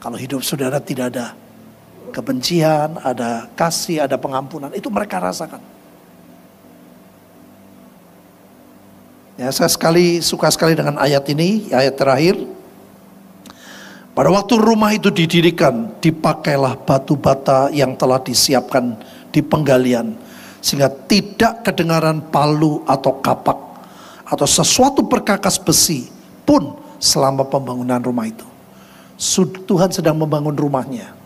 Kalau 0.00 0.18
hidup 0.18 0.42
saudara 0.42 0.82
tidak 0.82 1.14
ada 1.14 1.36
kebencian, 2.10 2.98
ada 3.04 3.46
kasih, 3.54 4.02
ada 4.08 4.18
pengampunan. 4.18 4.72
Itu 4.74 4.90
mereka 4.90 5.22
rasakan. 5.22 5.60
Ya, 9.38 9.48
saya 9.48 9.70
sekali 9.70 10.20
suka 10.20 10.50
sekali 10.52 10.76
dengan 10.76 10.98
ayat 10.98 11.24
ini, 11.30 11.72
ayat 11.72 11.96
terakhir. 11.96 12.36
Pada 14.12 14.28
waktu 14.28 14.60
rumah 14.60 14.92
itu 14.92 15.08
didirikan, 15.08 15.88
dipakailah 16.04 16.76
batu 16.84 17.16
bata 17.16 17.72
yang 17.72 17.96
telah 17.96 18.20
disiapkan 18.20 18.92
di 19.32 19.40
penggalian. 19.40 20.12
Sehingga 20.60 20.92
tidak 21.08 21.64
kedengaran 21.64 22.20
palu 22.28 22.84
atau 22.84 23.18
kapak 23.24 23.72
atau 24.28 24.46
sesuatu 24.46 25.04
perkakas 25.04 25.58
besi 25.58 26.08
pun 26.46 26.81
selama 27.02 27.42
pembangunan 27.50 27.98
rumah 27.98 28.30
itu. 28.30 28.46
Tuhan 29.66 29.90
sedang 29.90 30.18
membangun 30.18 30.54
rumahnya 30.54 31.22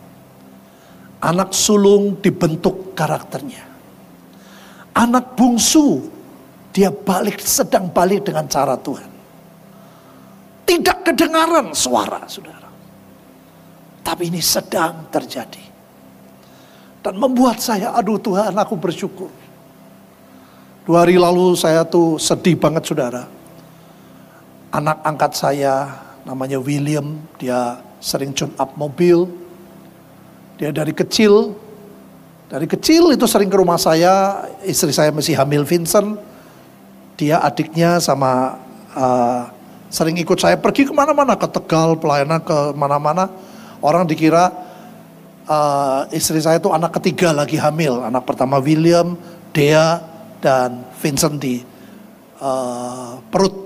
Anak 1.27 1.57
sulung 1.57 2.21
dibentuk 2.21 2.93
karakternya. 2.93 3.65
Anak 4.97 5.33
bungsu 5.33 6.05
dia 6.73 6.93
balik 6.93 7.41
sedang 7.41 7.89
balik 7.89 8.29
dengan 8.29 8.45
cara 8.47 8.77
Tuhan. 8.77 9.11
Tidak 10.67 10.99
kedengaran 11.09 11.73
suara 11.73 12.29
saudara. 12.29 12.69
Tapi 14.05 14.29
ini 14.29 14.45
sedang 14.45 15.09
terjadi. 15.09 15.65
Dan 17.01 17.17
membuat 17.17 17.62
saya, 17.62 17.95
aduh 17.95 18.19
Tuhan 18.21 18.53
aku 18.53 18.75
bersyukur. 18.77 19.31
Dua 20.85 21.03
hari 21.03 21.19
lalu 21.19 21.55
saya 21.59 21.83
tuh 21.87 22.19
sedih 22.21 22.55
banget 22.55 22.87
saudara. 22.87 23.25
Anak 24.75 24.99
angkat 25.07 25.33
saya 25.39 25.89
namanya 26.27 26.59
William, 26.59 27.23
dia 27.39 27.79
sering 28.03 28.35
tune 28.35 28.53
up 28.59 28.75
mobil, 28.75 29.31
dia 30.59 30.75
dari 30.75 30.91
kecil, 30.91 31.55
dari 32.47 32.67
kecil 32.71 33.11
itu 33.15 33.27
sering 33.27 33.51
ke 33.51 33.57
rumah 33.59 33.79
saya, 33.79 34.47
istri 34.63 34.95
saya 34.95 35.11
masih 35.11 35.35
hamil 35.39 35.67
Vincent. 35.67 36.19
Dia 37.17 37.41
adiknya 37.41 37.99
sama 37.99 38.61
uh, 38.93 39.49
sering 39.91 40.15
ikut 40.21 40.39
saya 40.39 40.55
pergi 40.55 40.87
ke 40.87 40.93
mana-mana, 40.93 41.35
ke 41.35 41.49
Tegal, 41.51 41.97
pelayanan 41.97 42.39
ke 42.39 42.75
mana-mana. 42.77 43.31
Orang 43.83 44.07
dikira 44.07 44.53
uh, 45.51 46.07
istri 46.15 46.39
saya 46.39 46.63
itu 46.63 46.71
anak 46.71 46.95
ketiga 47.01 47.35
lagi 47.35 47.59
hamil. 47.59 48.05
Anak 48.05 48.23
pertama 48.29 48.63
William, 48.63 49.19
Dea, 49.51 49.99
dan 50.39 50.87
Vincent 51.03 51.41
di 51.41 51.63
uh, 52.39 53.19
perut. 53.27 53.66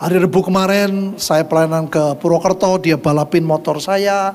Hari 0.00 0.16
Rebu 0.16 0.48
kemarin 0.48 1.20
saya 1.20 1.44
pelayanan 1.44 1.84
ke 1.84 2.00
Purwokerto, 2.16 2.80
dia 2.80 2.96
balapin 2.96 3.44
motor 3.44 3.76
saya 3.84 4.32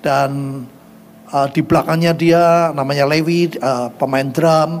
dan 0.00 0.64
uh, 1.28 1.44
di 1.52 1.60
belakangnya 1.60 2.16
dia 2.16 2.72
namanya 2.72 3.04
Lewi 3.04 3.52
uh, 3.60 3.92
pemain 3.92 4.24
drum. 4.24 4.80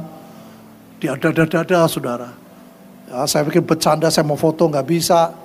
Dia 1.04 1.20
dada-dada 1.20 1.84
saudara. 1.84 2.32
Ya, 3.12 3.28
saya 3.28 3.44
pikir 3.44 3.60
bercanda 3.60 4.08
saya 4.08 4.24
mau 4.24 4.40
foto 4.40 4.64
nggak 4.64 4.88
bisa. 4.88 5.36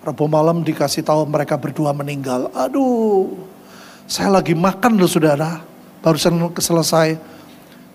Rabu 0.00 0.24
malam 0.32 0.64
dikasih 0.64 1.04
tahu 1.04 1.28
mereka 1.28 1.60
berdua 1.60 1.92
meninggal. 1.92 2.48
Aduh 2.56 3.36
saya 4.08 4.32
lagi 4.32 4.56
makan 4.56 4.96
loh 4.96 5.12
saudara. 5.12 5.60
Barusan 6.00 6.40
selesai. 6.56 7.20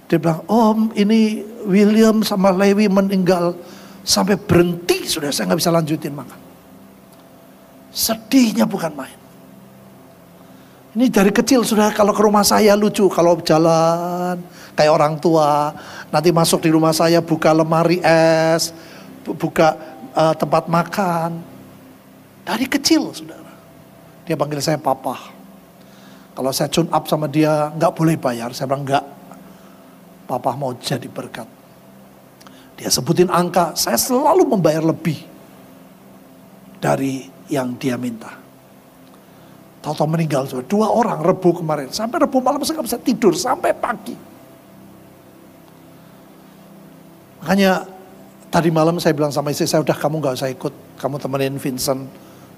Dia 0.06 0.22
bilang 0.22 0.46
om 0.46 0.94
ini 0.94 1.42
William 1.66 2.22
sama 2.22 2.54
Lewi 2.54 2.86
meninggal 2.86 3.58
sampai 4.02 4.36
berhenti 4.38 5.06
sudah 5.06 5.30
saya 5.30 5.52
nggak 5.52 5.62
bisa 5.62 5.72
lanjutin 5.74 6.14
makan 6.14 6.40
sedihnya 7.92 8.66
bukan 8.66 8.92
main 8.96 9.20
ini 10.92 11.08
dari 11.08 11.32
kecil 11.32 11.64
sudah 11.64 11.96
kalau 11.96 12.12
ke 12.12 12.20
rumah 12.20 12.44
saya 12.44 12.76
lucu 12.76 13.08
kalau 13.08 13.40
jalan 13.40 14.36
kayak 14.76 14.92
orang 14.92 15.16
tua. 15.20 15.72
Nanti 16.12 16.34
masuk 16.34 16.64
di 16.64 16.70
rumah 16.74 16.92
saya 16.92 17.24
buka 17.24 17.56
lemari 17.56 18.04
es, 18.04 18.76
buka 19.24 19.78
uh, 20.12 20.34
tempat 20.36 20.68
makan. 20.68 21.40
Dari 22.42 22.66
kecil 22.68 23.14
saudara. 23.14 23.54
Dia 24.26 24.36
panggil 24.36 24.60
saya 24.60 24.82
papa. 24.82 25.32
Kalau 26.36 26.52
saya 26.52 26.72
tune 26.72 26.90
up 26.90 27.06
sama 27.08 27.30
dia 27.30 27.70
nggak 27.76 27.94
boleh 27.96 28.16
bayar. 28.18 28.52
Saya 28.52 28.68
bilang 28.72 28.84
nggak. 28.84 29.06
Papa 30.28 30.56
mau 30.56 30.72
jadi 30.76 31.08
berkat. 31.12 31.61
Dia 32.82 32.90
sebutin 32.90 33.30
angka, 33.30 33.78
saya 33.78 33.94
selalu 33.94 34.58
membayar 34.58 34.82
lebih 34.82 35.22
dari 36.82 37.30
yang 37.46 37.78
dia 37.78 37.94
minta. 37.94 38.34
Tahu-tahu 39.86 40.10
meninggal 40.10 40.50
dua 40.66 40.90
orang 40.90 41.22
rebu 41.22 41.62
kemarin. 41.62 41.94
Sampai 41.94 42.26
rebu 42.26 42.42
malam 42.42 42.58
saya 42.66 42.82
nggak 42.82 42.88
bisa 42.90 42.98
tidur 42.98 43.38
sampai 43.38 43.78
pagi. 43.78 44.18
Makanya 47.46 47.86
tadi 48.50 48.74
malam 48.74 48.98
saya 48.98 49.14
bilang 49.14 49.30
sama 49.30 49.54
istri 49.54 49.70
saya 49.70 49.86
udah 49.86 49.98
kamu 49.98 50.18
nggak 50.18 50.42
usah 50.42 50.50
ikut. 50.50 50.74
Kamu 50.98 51.22
temenin 51.22 51.62
Vincent 51.62 52.10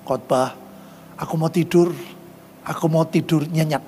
khotbah. 0.07 0.55
Aku 1.19 1.35
mau 1.35 1.51
tidur. 1.51 1.91
Aku 2.63 2.87
mau 2.87 3.03
tidur 3.03 3.43
nyenyak. 3.43 3.83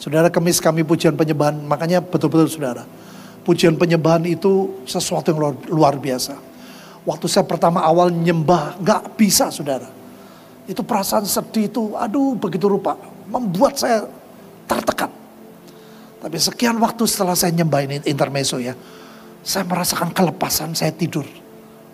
Saudara 0.00 0.32
kemis 0.32 0.64
kami 0.64 0.80
pujian 0.80 1.12
penyembahan. 1.12 1.60
Makanya 1.60 2.00
betul-betul 2.00 2.48
saudara. 2.48 2.88
Pujian 3.42 3.74
penyembahan 3.74 4.22
itu 4.26 4.84
sesuatu 4.86 5.34
yang 5.34 5.38
luar, 5.38 5.54
luar 5.66 5.94
biasa. 5.98 6.38
Waktu 7.02 7.26
saya 7.26 7.42
pertama 7.42 7.82
awal 7.82 8.14
nyembah 8.14 8.78
nggak 8.78 9.18
bisa 9.18 9.50
saudara 9.50 10.02
itu 10.70 10.82
perasaan 10.86 11.26
sedih 11.26 11.66
itu, 11.66 11.82
aduh 11.98 12.38
begitu 12.38 12.70
rupa, 12.70 12.94
membuat 13.26 13.74
saya 13.74 14.06
tertekan. 14.70 15.10
Tapi 16.22 16.38
sekian 16.38 16.78
waktu 16.78 17.02
setelah 17.02 17.34
saya 17.34 17.50
nyembahin 17.50 18.06
intermezzo 18.06 18.62
ya, 18.62 18.78
saya 19.42 19.66
merasakan 19.66 20.14
kelepasan, 20.14 20.78
saya 20.78 20.94
tidur. 20.94 21.26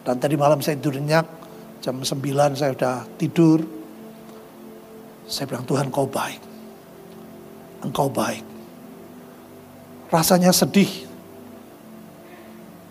Dan 0.05 0.21
tadi 0.21 0.37
malam 0.37 0.61
saya 0.61 0.77
tidur 0.77 1.01
nyenyak, 1.01 1.27
jam 1.81 1.97
9 1.97 2.61
saya 2.61 2.77
sudah 2.77 2.97
tidur. 3.17 3.65
Saya 5.29 5.45
bilang, 5.49 5.65
Tuhan 5.65 5.89
kau 5.89 6.09
baik. 6.09 6.41
Engkau 7.85 8.09
baik. 8.13 8.45
Rasanya 10.13 10.53
sedih. 10.53 11.08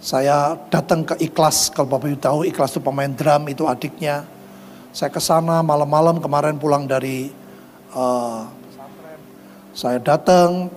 Saya 0.08 0.56
datang 0.72 1.04
ke 1.04 1.20
ikhlas, 1.20 1.68
kalau 1.68 1.92
Bapak 1.92 2.08
Ibu 2.08 2.20
tahu 2.24 2.40
ikhlas 2.48 2.72
itu 2.72 2.80
pemain 2.80 3.12
drum, 3.12 3.44
itu 3.52 3.68
adiknya 3.68 4.24
saya 4.96 5.12
ke 5.12 5.20
sana 5.20 5.60
malam-malam 5.60 6.24
kemarin 6.24 6.56
pulang 6.56 6.88
dari 6.88 7.28
uh, 7.92 8.48
saya 9.76 10.00
datang 10.00 10.72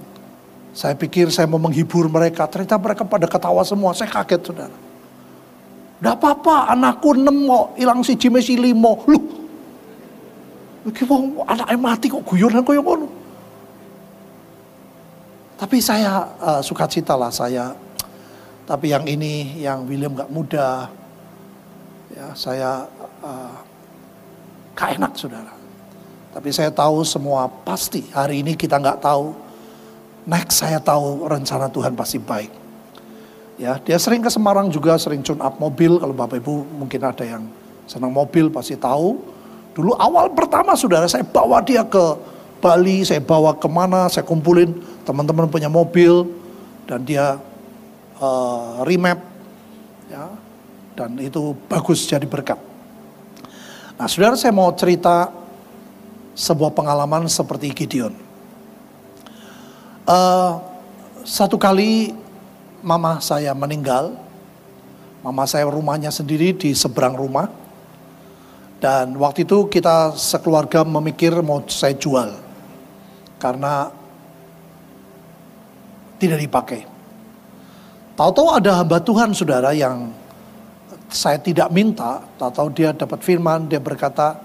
Saya 0.70 0.94
pikir 0.94 1.34
saya 1.34 1.50
mau 1.50 1.58
menghibur 1.58 2.06
mereka, 2.06 2.46
ternyata 2.46 2.78
mereka 2.78 3.02
pada 3.02 3.26
ketawa 3.26 3.66
semua. 3.66 3.90
Saya 3.90 4.06
kaget 4.06 4.38
saudara. 4.38 4.76
Tidak 5.98 6.14
apa-apa, 6.14 6.70
anakku 6.70 7.10
nemo, 7.18 7.74
hilang 7.74 8.06
si 8.06 8.14
si 8.14 8.54
limo. 8.54 9.02
Loh, 9.10 9.24
iki 10.86 11.02
wong 11.10 11.42
anaknya 11.42 11.74
mati 11.74 12.06
kok 12.06 12.22
guyonan 12.22 12.62
yang 12.62 12.86
ngono. 12.86 13.08
Tapi 15.58 15.76
saya 15.82 16.24
uh, 16.38 16.62
suka 16.62 16.86
cita 16.86 17.18
lah 17.18 17.34
saya. 17.34 17.74
Tapi 18.70 18.86
yang 18.94 19.02
ini, 19.10 19.58
yang 19.58 19.82
William 19.82 20.14
gak 20.14 20.30
muda, 20.30 20.86
ya 22.14 22.30
saya 22.38 22.86
uh, 23.18 23.58
gak 24.78 24.94
enak 24.94 25.18
saudara. 25.18 25.50
Tapi 26.30 26.54
saya 26.54 26.70
tahu 26.70 27.02
semua 27.02 27.50
pasti 27.66 28.06
hari 28.14 28.46
ini 28.46 28.54
kita 28.54 28.78
nggak 28.78 29.02
tahu. 29.02 29.34
Next 30.30 30.62
saya 30.62 30.78
tahu 30.78 31.26
rencana 31.26 31.66
Tuhan 31.66 31.98
pasti 31.98 32.22
baik. 32.22 32.52
Ya, 33.58 33.74
dia 33.82 33.98
sering 33.98 34.22
ke 34.22 34.30
Semarang 34.30 34.70
juga, 34.70 34.94
sering 34.94 35.26
tune 35.26 35.42
up 35.42 35.58
mobil. 35.58 35.98
Kalau 35.98 36.14
Bapak 36.14 36.38
Ibu 36.38 36.78
mungkin 36.78 37.02
ada 37.02 37.26
yang 37.26 37.50
senang 37.90 38.14
mobil 38.14 38.46
pasti 38.54 38.78
tahu. 38.78 39.18
Dulu 39.74 39.98
awal 39.98 40.30
pertama 40.30 40.78
saudara 40.78 41.10
saya 41.10 41.26
bawa 41.26 41.58
dia 41.66 41.82
ke 41.82 42.14
Bali, 42.62 43.02
saya 43.02 43.18
bawa 43.18 43.50
ke 43.58 43.66
mana, 43.66 44.06
saya 44.06 44.22
kumpulin 44.22 44.78
teman-teman 45.02 45.50
punya 45.50 45.66
mobil 45.66 46.30
dan 46.86 47.02
dia 47.02 47.42
uh, 48.20 48.84
remap, 48.84 49.18
ya, 50.12 50.30
dan 50.94 51.16
itu 51.18 51.56
bagus 51.66 52.04
jadi 52.04 52.28
berkat. 52.28 52.60
Nah, 53.96 54.06
saudara 54.08 54.36
saya 54.36 54.52
mau 54.52 54.70
cerita 54.76 55.32
sebuah 56.36 56.72
pengalaman 56.72 57.28
seperti 57.28 57.72
Gideon. 57.74 58.14
Uh, 60.08 60.60
satu 61.24 61.60
kali 61.60 62.16
mama 62.80 63.20
saya 63.20 63.52
meninggal, 63.52 64.16
mama 65.20 65.44
saya 65.44 65.68
rumahnya 65.68 66.08
sendiri 66.08 66.56
di 66.56 66.72
seberang 66.72 67.12
rumah, 67.12 67.52
dan 68.80 69.12
waktu 69.20 69.44
itu 69.44 69.68
kita 69.68 70.16
sekeluarga 70.16 70.80
memikir 70.80 71.36
mau 71.44 71.60
saya 71.68 71.92
jual 71.92 72.32
karena 73.36 73.92
tidak 76.16 76.40
dipakai. 76.40 76.89
Tahu-tahu 78.20 78.52
ada 78.52 78.84
hamba 78.84 79.00
Tuhan 79.00 79.32
saudara 79.32 79.72
yang 79.72 80.12
saya 81.08 81.40
tidak 81.40 81.72
minta, 81.72 82.20
tahu-tahu 82.36 82.68
dia 82.68 82.92
dapat 82.92 83.16
firman, 83.24 83.64
dia 83.64 83.80
berkata, 83.80 84.36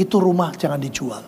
itu 0.00 0.16
rumah 0.16 0.56
jangan 0.56 0.80
dijual. 0.80 1.20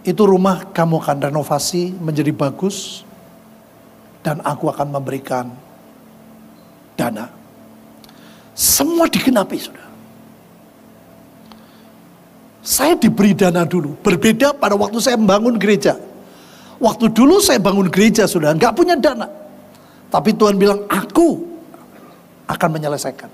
Itu 0.00 0.24
rumah 0.24 0.72
kamu 0.72 1.04
akan 1.04 1.28
renovasi 1.28 1.92
menjadi 2.00 2.32
bagus, 2.32 3.04
dan 4.24 4.40
aku 4.40 4.72
akan 4.72 4.96
memberikan 4.96 5.52
dana. 6.96 7.28
Semua 8.56 9.12
digenapi 9.12 9.60
sudah. 9.60 9.88
Saya 12.64 12.96
diberi 12.96 13.36
dana 13.36 13.68
dulu, 13.68 13.92
berbeda 14.00 14.56
pada 14.56 14.72
waktu 14.72 15.04
saya 15.04 15.20
membangun 15.20 15.60
gereja. 15.60 16.00
Waktu 16.80 17.12
dulu 17.12 17.44
saya 17.44 17.60
bangun 17.60 17.92
gereja 17.92 18.24
sudah 18.24 18.56
nggak 18.56 18.72
punya 18.72 18.96
dana. 18.96 19.47
Tapi 20.08 20.32
Tuhan 20.32 20.56
bilang, 20.56 20.88
aku 20.88 21.44
akan 22.48 22.68
menyelesaikan. 22.80 23.28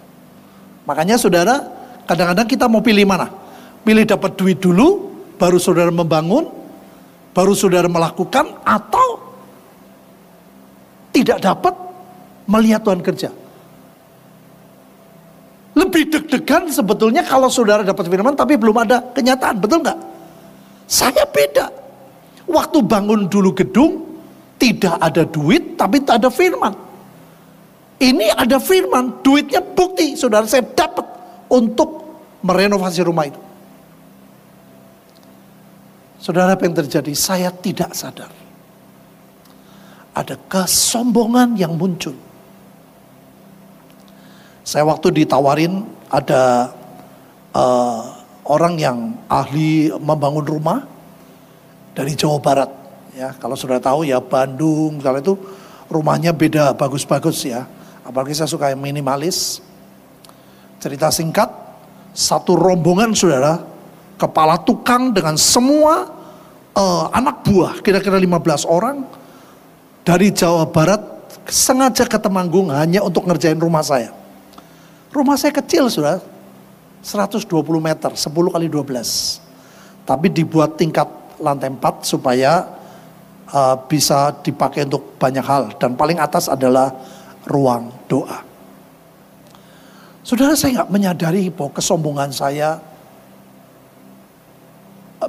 Makanya 0.85 1.15
saudara, 1.17 1.63
kadang-kadang 2.05 2.47
kita 2.51 2.67
mau 2.67 2.83
pilih 2.83 3.07
mana? 3.07 3.31
Pilih 3.87 4.03
dapat 4.05 4.35
duit 4.35 4.59
dulu, 4.59 5.15
baru 5.39 5.57
saudara 5.57 5.95
membangun, 5.95 6.51
baru 7.31 7.55
saudara 7.55 7.87
melakukan, 7.87 8.59
atau 8.67 9.23
tidak 11.15 11.39
dapat 11.39 11.75
melihat 12.51 12.83
Tuhan 12.83 13.01
kerja. 13.01 13.31
Lebih 15.75 16.11
deg-degan 16.11 16.71
sebetulnya 16.71 17.27
kalau 17.27 17.51
saudara 17.51 17.83
dapat 17.83 18.07
firman 18.07 18.35
tapi 18.35 18.55
belum 18.55 18.79
ada 18.83 19.03
kenyataan, 19.15 19.59
betul 19.59 19.83
nggak? 19.83 19.99
Saya 20.87 21.27
beda. 21.27 21.67
Waktu 22.47 22.79
bangun 22.85 23.27
dulu 23.27 23.51
gedung, 23.57 24.14
tidak 24.59 24.97
ada 24.99 25.23
duit 25.27 25.75
tapi 25.79 26.03
tak 26.03 26.23
ada 26.23 26.31
firman. 26.31 26.75
Ini 27.99 28.35
ada 28.35 28.59
firman, 28.59 29.23
duitnya 29.23 29.63
bukti 29.63 30.19
saudara 30.19 30.45
saya 30.45 30.67
dapat 30.67 31.07
untuk 31.49 32.05
merenovasi 32.43 33.01
rumah 33.07 33.31
itu. 33.31 33.41
Saudara 36.19 36.57
apa 36.57 36.65
yang 36.65 36.77
terjadi? 36.77 37.13
Saya 37.13 37.53
tidak 37.53 37.93
sadar. 37.93 38.33
Ada 40.17 40.41
kesombongan 40.49 41.55
yang 41.59 41.77
muncul. 41.77 42.17
Saya 44.65 44.89
waktu 44.89 45.13
ditawarin 45.13 45.85
ada 46.09 46.73
uh, 47.53 48.25
orang 48.49 48.75
yang 48.81 48.99
ahli 49.29 49.93
membangun 50.01 50.45
rumah, 50.49 50.81
dari 51.95 52.13
Jawa 52.19 52.39
Barat. 52.43 52.71
Ya, 53.15 53.31
kalau 53.39 53.55
sudah 53.55 53.79
tahu 53.79 54.03
ya 54.03 54.19
Bandung, 54.19 54.99
kalau 54.99 55.23
itu 55.23 55.39
rumahnya 55.87 56.35
beda 56.35 56.75
bagus-bagus 56.75 57.47
ya. 57.47 57.63
Apalagi 58.03 58.35
saya 58.35 58.51
suka 58.51 58.75
yang 58.75 58.83
minimalis. 58.83 59.63
Cerita 60.83 61.15
singkat, 61.15 61.47
satu 62.11 62.59
rombongan 62.59 63.15
saudara, 63.15 63.63
kepala 64.19 64.59
tukang 64.67 65.15
dengan 65.15 65.39
semua 65.39 66.11
uh, 66.75 67.07
anak 67.15 67.47
buah, 67.47 67.79
kira-kira 67.87 68.19
15 68.19 68.67
orang 68.67 69.07
dari 70.03 70.35
Jawa 70.35 70.67
Barat 70.67 71.01
sengaja 71.47 72.11
ke 72.11 72.19
Temanggung 72.19 72.75
hanya 72.75 72.99
untuk 73.07 73.31
ngerjain 73.31 73.57
rumah 73.63 73.87
saya. 73.87 74.11
Rumah 75.15 75.39
saya 75.39 75.55
kecil 75.55 75.87
sudah 75.87 76.19
120 76.99 77.47
meter, 77.79 78.11
10 78.11 78.27
kali 78.27 78.67
12. 78.67 80.03
Tapi 80.03 80.27
dibuat 80.35 80.75
tingkat 80.75 81.07
lantai 81.39 81.71
4 81.71 82.03
supaya 82.03 82.74
uh, 83.51 83.77
bisa 83.85 84.33
dipakai 84.41 84.87
untuk 84.89 85.19
banyak 85.21 85.45
hal 85.45 85.75
dan 85.77 85.99
paling 85.99 86.17
atas 86.17 86.49
adalah 86.49 86.95
ruang 87.45 87.93
doa. 88.09 88.41
Saudara 90.25 90.57
saya 90.57 90.81
nggak 90.81 90.91
menyadari 90.93 91.53
bahwa 91.53 91.77
kesombongan 91.77 92.33
saya 92.33 92.81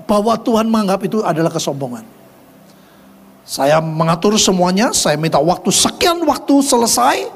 bahwa 0.07 0.35
Tuhan 0.39 0.67
menganggap 0.67 1.03
itu 1.07 1.19
adalah 1.23 1.51
kesombongan. 1.51 2.03
Saya 3.45 3.77
mengatur 3.77 4.33
semuanya, 4.41 4.89
saya 4.89 5.15
minta 5.21 5.37
waktu 5.37 5.69
sekian 5.69 6.23
waktu 6.25 6.65
selesai. 6.65 7.29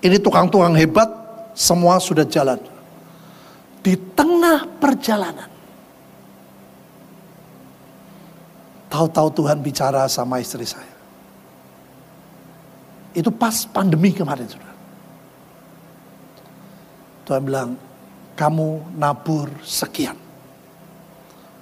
Ini 0.00 0.16
tukang-tukang 0.16 0.72
hebat, 0.72 1.06
semua 1.52 2.00
sudah 2.00 2.24
jalan. 2.24 2.56
Di 3.84 3.92
tengah 4.16 4.64
perjalanan, 4.80 5.52
Tahu-tahu 8.90 9.28
Tuhan 9.38 9.62
bicara 9.62 10.10
sama 10.10 10.42
istri 10.42 10.66
saya. 10.66 10.98
Itu 13.14 13.30
pas 13.30 13.62
pandemi 13.70 14.10
kemarin 14.10 14.50
sudah. 14.50 14.74
Tuhan 17.26 17.42
bilang, 17.46 17.78
kamu 18.34 18.98
nabur 18.98 19.46
sekian. 19.62 20.18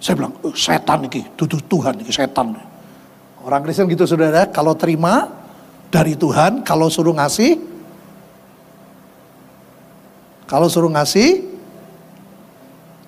Saya 0.00 0.16
bilang, 0.16 0.32
oh, 0.40 0.56
setan 0.56 1.04
ini, 1.04 1.28
tuduh 1.36 1.60
Tuhan 1.68 2.00
ini, 2.00 2.08
setan. 2.08 2.56
Orang 3.44 3.60
Kristen 3.60 3.90
gitu 3.92 4.08
saudara, 4.08 4.48
kalau 4.48 4.72
terima 4.72 5.28
dari 5.92 6.16
Tuhan, 6.16 6.64
kalau 6.64 6.88
suruh 6.88 7.12
ngasih, 7.12 7.60
kalau 10.48 10.72
suruh 10.72 10.88
ngasih, 10.88 11.44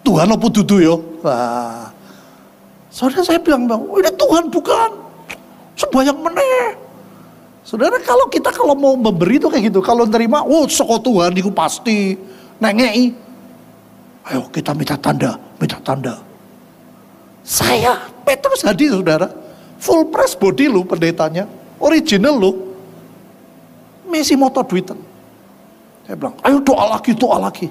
Tuhan 0.04 0.28
apa 0.28 0.46
tuduh 0.52 0.80
yo. 0.80 0.96
Wah, 1.24 1.92
Saudara 2.90 3.22
saya 3.22 3.38
bilang, 3.38 3.70
bang, 3.70 3.78
ini 3.78 4.10
Tuhan 4.18 4.50
bukan. 4.50 4.90
Sebanyak 5.78 6.16
meneh. 6.18 6.74
Saudara 7.62 8.02
kalau 8.02 8.26
kita 8.26 8.50
kalau 8.50 8.74
mau 8.74 8.98
memberi 8.98 9.38
itu 9.38 9.46
kayak 9.46 9.70
gitu. 9.70 9.78
Kalau 9.78 10.02
terima, 10.10 10.42
oh 10.42 10.66
soko 10.66 10.98
Tuhan 10.98 11.30
itu 11.38 11.54
pasti. 11.54 12.18
Nengei. 12.58 13.14
Ayo 14.26 14.50
kita 14.50 14.74
minta 14.74 14.98
tanda, 14.98 15.38
minta 15.56 15.78
tanda. 15.80 16.18
Saya, 17.46 18.10
Petrus 18.26 18.66
Hadi 18.66 18.90
saudara. 18.90 19.30
Full 19.80 20.12
press 20.12 20.36
body 20.36 20.68
lu 20.68 20.84
pendetanya. 20.84 21.48
Original 21.80 22.36
lu. 22.36 22.52
Messi 24.10 24.34
motor 24.34 24.66
duitan. 24.66 24.98
Saya 26.04 26.18
bilang, 26.18 26.36
ayo 26.42 26.58
doa 26.60 26.98
lagi, 26.98 27.14
doa 27.14 27.38
lagi. 27.38 27.70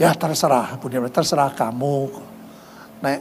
Ya 0.00 0.16
terserah, 0.16 0.80
terserah 1.12 1.52
kamu 1.54 2.10
nek 3.02 3.20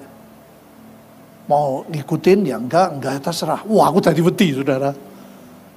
mau 1.49 1.83
ngikutin 1.89 2.39
ya 2.47 2.55
enggak, 2.61 2.95
enggak 2.95 3.19
terserah. 3.19 3.65
Wah 3.67 3.89
aku 3.89 3.99
tadi 3.99 4.21
wedi 4.23 4.55
saudara. 4.55 4.93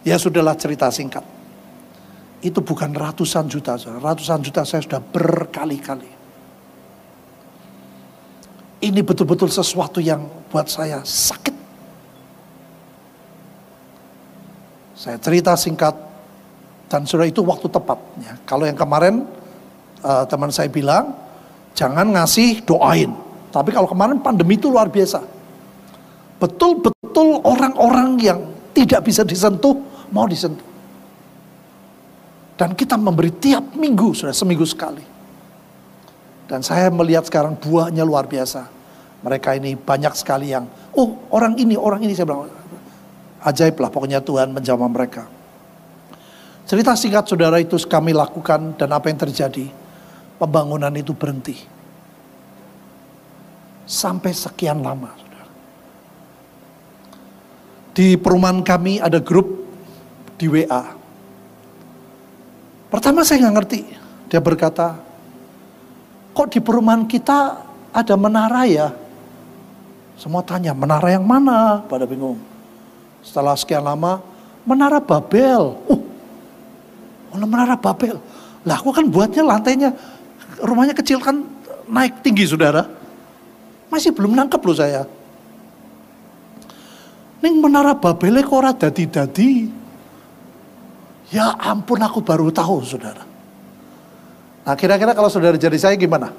Ya 0.04 0.20
sudahlah 0.20 0.54
cerita 0.54 0.92
singkat. 0.92 1.24
Itu 2.44 2.60
bukan 2.60 2.92
ratusan 2.92 3.48
juta, 3.48 3.80
saudara. 3.80 4.12
ratusan 4.12 4.44
juta 4.44 4.68
saya 4.68 4.84
sudah 4.84 5.00
berkali-kali. 5.00 6.12
Ini 8.84 9.00
betul-betul 9.00 9.48
sesuatu 9.48 9.96
yang 9.96 10.28
buat 10.52 10.68
saya 10.68 11.00
sakit. 11.00 11.56
Saya 14.92 15.16
cerita 15.16 15.56
singkat 15.56 15.96
dan 16.92 17.08
sudah 17.08 17.24
itu 17.24 17.40
waktu 17.40 17.64
tepat. 17.72 17.96
Ya. 18.20 18.36
Kalau 18.44 18.68
yang 18.68 18.76
kemarin 18.76 19.24
uh, 20.04 20.28
teman 20.28 20.52
saya 20.52 20.68
bilang, 20.68 21.16
jangan 21.72 22.12
ngasih 22.12 22.60
doain. 22.68 23.23
Tapi 23.54 23.70
kalau 23.70 23.86
kemarin 23.86 24.18
pandemi 24.18 24.58
itu 24.58 24.66
luar 24.66 24.90
biasa. 24.90 25.22
Betul-betul 26.42 27.38
orang-orang 27.46 28.18
yang 28.18 28.40
tidak 28.74 29.06
bisa 29.06 29.22
disentuh, 29.22 29.78
mau 30.10 30.26
disentuh. 30.26 30.66
Dan 32.58 32.74
kita 32.74 32.98
memberi 32.98 33.30
tiap 33.30 33.78
minggu, 33.78 34.10
sudah 34.10 34.34
seminggu 34.34 34.66
sekali. 34.66 35.06
Dan 36.50 36.66
saya 36.66 36.90
melihat 36.90 37.30
sekarang 37.30 37.54
buahnya 37.54 38.02
luar 38.02 38.26
biasa. 38.26 38.66
Mereka 39.22 39.54
ini 39.62 39.78
banyak 39.78 40.12
sekali 40.18 40.50
yang, 40.50 40.66
oh 40.98 41.30
orang 41.30 41.54
ini, 41.54 41.78
orang 41.78 42.02
ini, 42.02 42.12
saya 42.12 42.26
bilang, 42.26 42.50
ajaib 43.46 43.78
lah 43.78 43.88
pokoknya 43.88 44.18
Tuhan 44.18 44.50
menjamah 44.50 44.90
mereka. 44.90 45.30
Cerita 46.66 46.98
singkat 46.98 47.30
saudara 47.30 47.62
itu 47.62 47.78
kami 47.86 48.10
lakukan 48.10 48.74
dan 48.74 48.90
apa 48.90 49.08
yang 49.08 49.18
terjadi, 49.22 49.70
pembangunan 50.42 50.92
itu 50.92 51.14
berhenti. 51.14 51.73
Sampai 53.84 54.32
sekian 54.32 54.80
lama. 54.80 55.12
Saudara. 55.16 55.46
Di 57.94 58.16
perumahan 58.16 58.64
kami 58.64 58.98
ada 58.98 59.20
grup 59.20 59.64
di 60.40 60.48
WA. 60.50 60.82
Pertama 62.90 63.22
saya 63.26 63.46
nggak 63.46 63.56
ngerti. 63.60 63.80
Dia 64.30 64.40
berkata, 64.42 64.98
kok 66.34 66.48
di 66.50 66.58
perumahan 66.58 67.06
kita 67.06 67.62
ada 67.94 68.14
menara 68.18 68.66
ya? 68.66 68.88
Semua 70.14 70.42
tanya, 70.46 70.74
menara 70.74 71.10
yang 71.10 71.26
mana? 71.26 71.82
Pada 71.90 72.06
bingung. 72.06 72.38
Setelah 73.22 73.58
sekian 73.58 73.82
lama, 73.82 74.22
menara 74.62 75.02
Babel. 75.02 75.74
Uh, 75.90 75.98
oh, 77.34 77.46
menara 77.46 77.74
Babel. 77.74 78.18
Lah 78.64 78.80
aku 78.80 78.94
kan 78.94 79.10
buatnya 79.10 79.42
lantainya, 79.42 79.90
rumahnya 80.62 80.94
kecil 80.96 81.18
kan 81.20 81.42
naik 81.90 82.22
tinggi 82.24 82.46
saudara. 82.48 82.86
Masih 83.94 84.10
belum 84.10 84.34
nangkep 84.34 84.58
loh 84.58 84.74
saya. 84.74 85.06
Ning 87.38 87.62
menara 87.62 87.94
Babel 87.94 88.42
kok 88.42 88.58
ora 88.58 88.74
dadi-dadi. 88.74 89.70
Ya 91.30 91.54
ampun 91.62 92.02
aku 92.02 92.18
baru 92.18 92.50
tahu 92.50 92.82
saudara. 92.82 93.22
Nah 94.66 94.74
kira-kira 94.74 95.14
kalau 95.14 95.30
saudara 95.30 95.54
jadi 95.54 95.78
saya 95.78 95.94
gimana? 95.94 96.34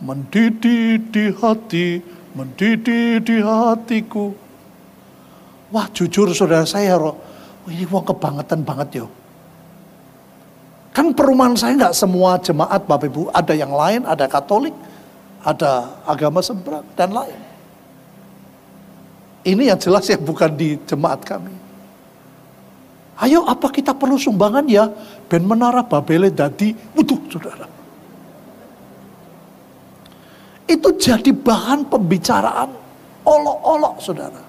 mendidih 0.00 0.96
di 1.12 1.24
hati, 1.36 2.00
mendidih 2.32 3.20
di 3.20 3.36
hatiku. 3.44 4.32
Wah 5.70 5.86
jujur 5.92 6.32
saudara 6.34 6.66
saya, 6.66 6.98
ini 7.68 7.84
wong 7.86 8.04
kebangetan 8.08 8.64
banget 8.66 9.04
yo. 9.04 9.06
Kan 10.90 11.14
perumahan 11.14 11.54
saya 11.54 11.78
nggak 11.78 11.94
semua 11.94 12.34
jemaat 12.42 12.82
Bapak 12.84 13.06
Ibu, 13.06 13.30
ada 13.30 13.54
yang 13.54 13.70
lain, 13.70 14.02
ada 14.02 14.26
Katolik, 14.26 14.74
ada 15.46 16.02
agama 16.02 16.42
seberang 16.42 16.86
dan 16.98 17.14
lain. 17.14 17.38
Ini 19.46 19.72
yang 19.72 19.80
jelas 19.80 20.04
ya 20.10 20.18
bukan 20.20 20.50
di 20.52 20.76
jemaat 20.84 21.22
kami. 21.24 21.54
Ayo 23.20 23.46
apa 23.46 23.70
kita 23.70 23.94
perlu 23.94 24.18
sumbangan 24.18 24.66
ya? 24.66 24.90
Ben 25.30 25.46
menara 25.46 25.84
Babele 25.86 26.32
dadi, 26.32 26.74
utuh 26.96 27.20
saudara 27.30 27.80
itu 30.70 30.88
jadi 30.94 31.34
bahan 31.34 31.90
pembicaraan 31.90 32.70
olok-olok 33.26 33.94
saudara. 33.98 34.42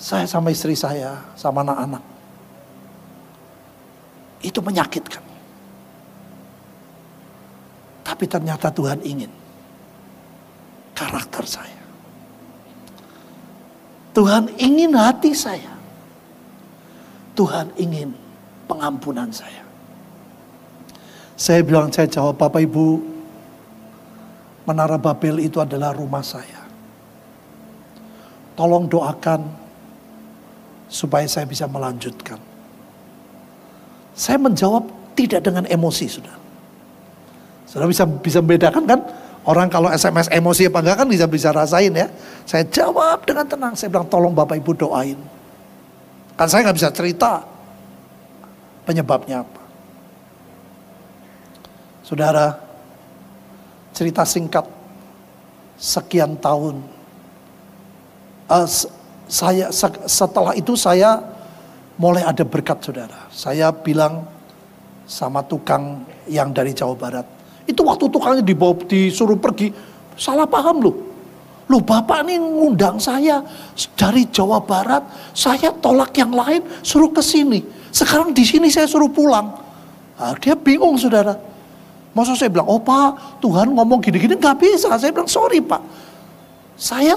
Saya 0.00 0.24
sama 0.24 0.48
istri 0.48 0.72
saya, 0.72 1.20
sama 1.36 1.60
anak-anak. 1.60 2.00
Itu 4.40 4.64
menyakitkan. 4.64 5.24
Tapi 8.00 8.24
ternyata 8.26 8.72
Tuhan 8.72 9.00
ingin 9.04 9.30
karakter 10.96 11.44
saya. 11.46 11.80
Tuhan 14.10 14.50
ingin 14.58 14.92
hati 14.98 15.32
saya. 15.32 15.72
Tuhan 17.38 17.72
ingin 17.78 18.12
pengampunan 18.66 19.30
saya. 19.30 19.64
Saya 21.40 21.64
bilang, 21.64 21.88
saya 21.88 22.04
jawab, 22.04 22.36
Bapak 22.36 22.60
Ibu, 22.60 23.00
Menara 24.68 25.00
Babel 25.00 25.40
itu 25.40 25.56
adalah 25.56 25.96
rumah 25.96 26.20
saya. 26.20 26.68
Tolong 28.52 28.84
doakan 28.84 29.48
supaya 30.84 31.24
saya 31.24 31.48
bisa 31.48 31.64
melanjutkan. 31.64 32.49
Saya 34.20 34.36
menjawab 34.36 34.84
tidak 35.16 35.40
dengan 35.48 35.64
emosi, 35.64 36.04
sudah. 36.04 36.36
Sudah 37.64 37.88
bisa 37.88 38.04
bisa 38.04 38.44
membedakan 38.44 38.84
kan? 38.84 39.00
Orang 39.48 39.72
kalau 39.72 39.88
SMS 39.88 40.28
emosi 40.28 40.68
apa 40.68 40.84
enggak 40.84 40.96
kan 41.00 41.08
bisa 41.08 41.24
bisa 41.24 41.48
rasain 41.48 41.88
ya. 41.96 42.12
Saya 42.44 42.68
jawab 42.68 43.24
dengan 43.24 43.48
tenang. 43.48 43.72
Saya 43.72 43.88
bilang 43.88 44.04
tolong 44.12 44.36
Bapak 44.36 44.60
Ibu 44.60 44.76
doain. 44.76 45.16
Kan 46.36 46.46
saya 46.52 46.68
nggak 46.68 46.76
bisa 46.76 46.92
cerita 46.92 47.40
penyebabnya 48.84 49.40
apa. 49.40 49.62
Saudara, 52.04 52.60
cerita 53.96 54.28
singkat 54.28 54.68
sekian 55.80 56.36
tahun. 56.36 56.84
Uh, 58.52 58.68
saya 59.30 59.72
setelah 60.04 60.52
itu 60.52 60.76
saya 60.76 61.39
mulai 62.00 62.24
ada 62.24 62.48
berkat 62.48 62.80
saudara. 62.80 63.28
Saya 63.28 63.68
bilang 63.68 64.24
sama 65.04 65.44
tukang 65.44 66.00
yang 66.24 66.48
dari 66.48 66.72
Jawa 66.72 66.96
Barat. 66.96 67.26
Itu 67.68 67.84
waktu 67.84 68.08
tukangnya 68.08 68.40
dibawa 68.40 68.72
disuruh 68.88 69.36
pergi, 69.36 69.68
salah 70.16 70.48
paham 70.48 70.80
loh. 70.80 70.96
Loh 71.70 71.78
bapak 71.78 72.26
ini 72.26 72.40
ngundang 72.40 72.98
saya 72.98 73.44
dari 73.94 74.26
Jawa 74.26 74.58
Barat, 74.64 75.06
saya 75.36 75.70
tolak 75.70 76.10
yang 76.16 76.34
lain, 76.34 76.64
suruh 76.82 77.12
ke 77.12 77.22
sini. 77.22 77.62
Sekarang 77.94 78.34
di 78.34 78.42
sini 78.42 78.72
saya 78.72 78.88
suruh 78.90 79.12
pulang. 79.12 79.54
Nah, 80.18 80.34
dia 80.40 80.58
bingung 80.58 80.98
saudara. 80.98 81.36
Masa 82.10 82.34
saya 82.34 82.50
bilang, 82.50 82.66
oh 82.66 82.82
pak 82.82 83.38
Tuhan 83.38 83.70
ngomong 83.70 84.02
gini-gini 84.02 84.34
nggak 84.34 84.58
bisa. 84.58 84.90
Saya 84.98 85.14
bilang, 85.14 85.30
sorry 85.30 85.62
pak. 85.62 85.78
Saya 86.74 87.14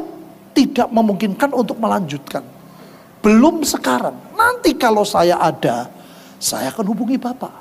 tidak 0.54 0.86
memungkinkan 0.94 1.50
untuk 1.50 1.82
melanjutkan. 1.82 2.53
Belum 3.24 3.64
sekarang. 3.64 4.36
Nanti 4.36 4.76
kalau 4.76 5.08
saya 5.08 5.40
ada, 5.40 5.88
saya 6.38 6.70
akan 6.70 6.86
hubungi 6.92 7.16
Bapak. 7.16 7.54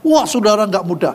Wah 0.00 0.24
saudara 0.24 0.64
nggak 0.64 0.86
mudah. 0.86 1.14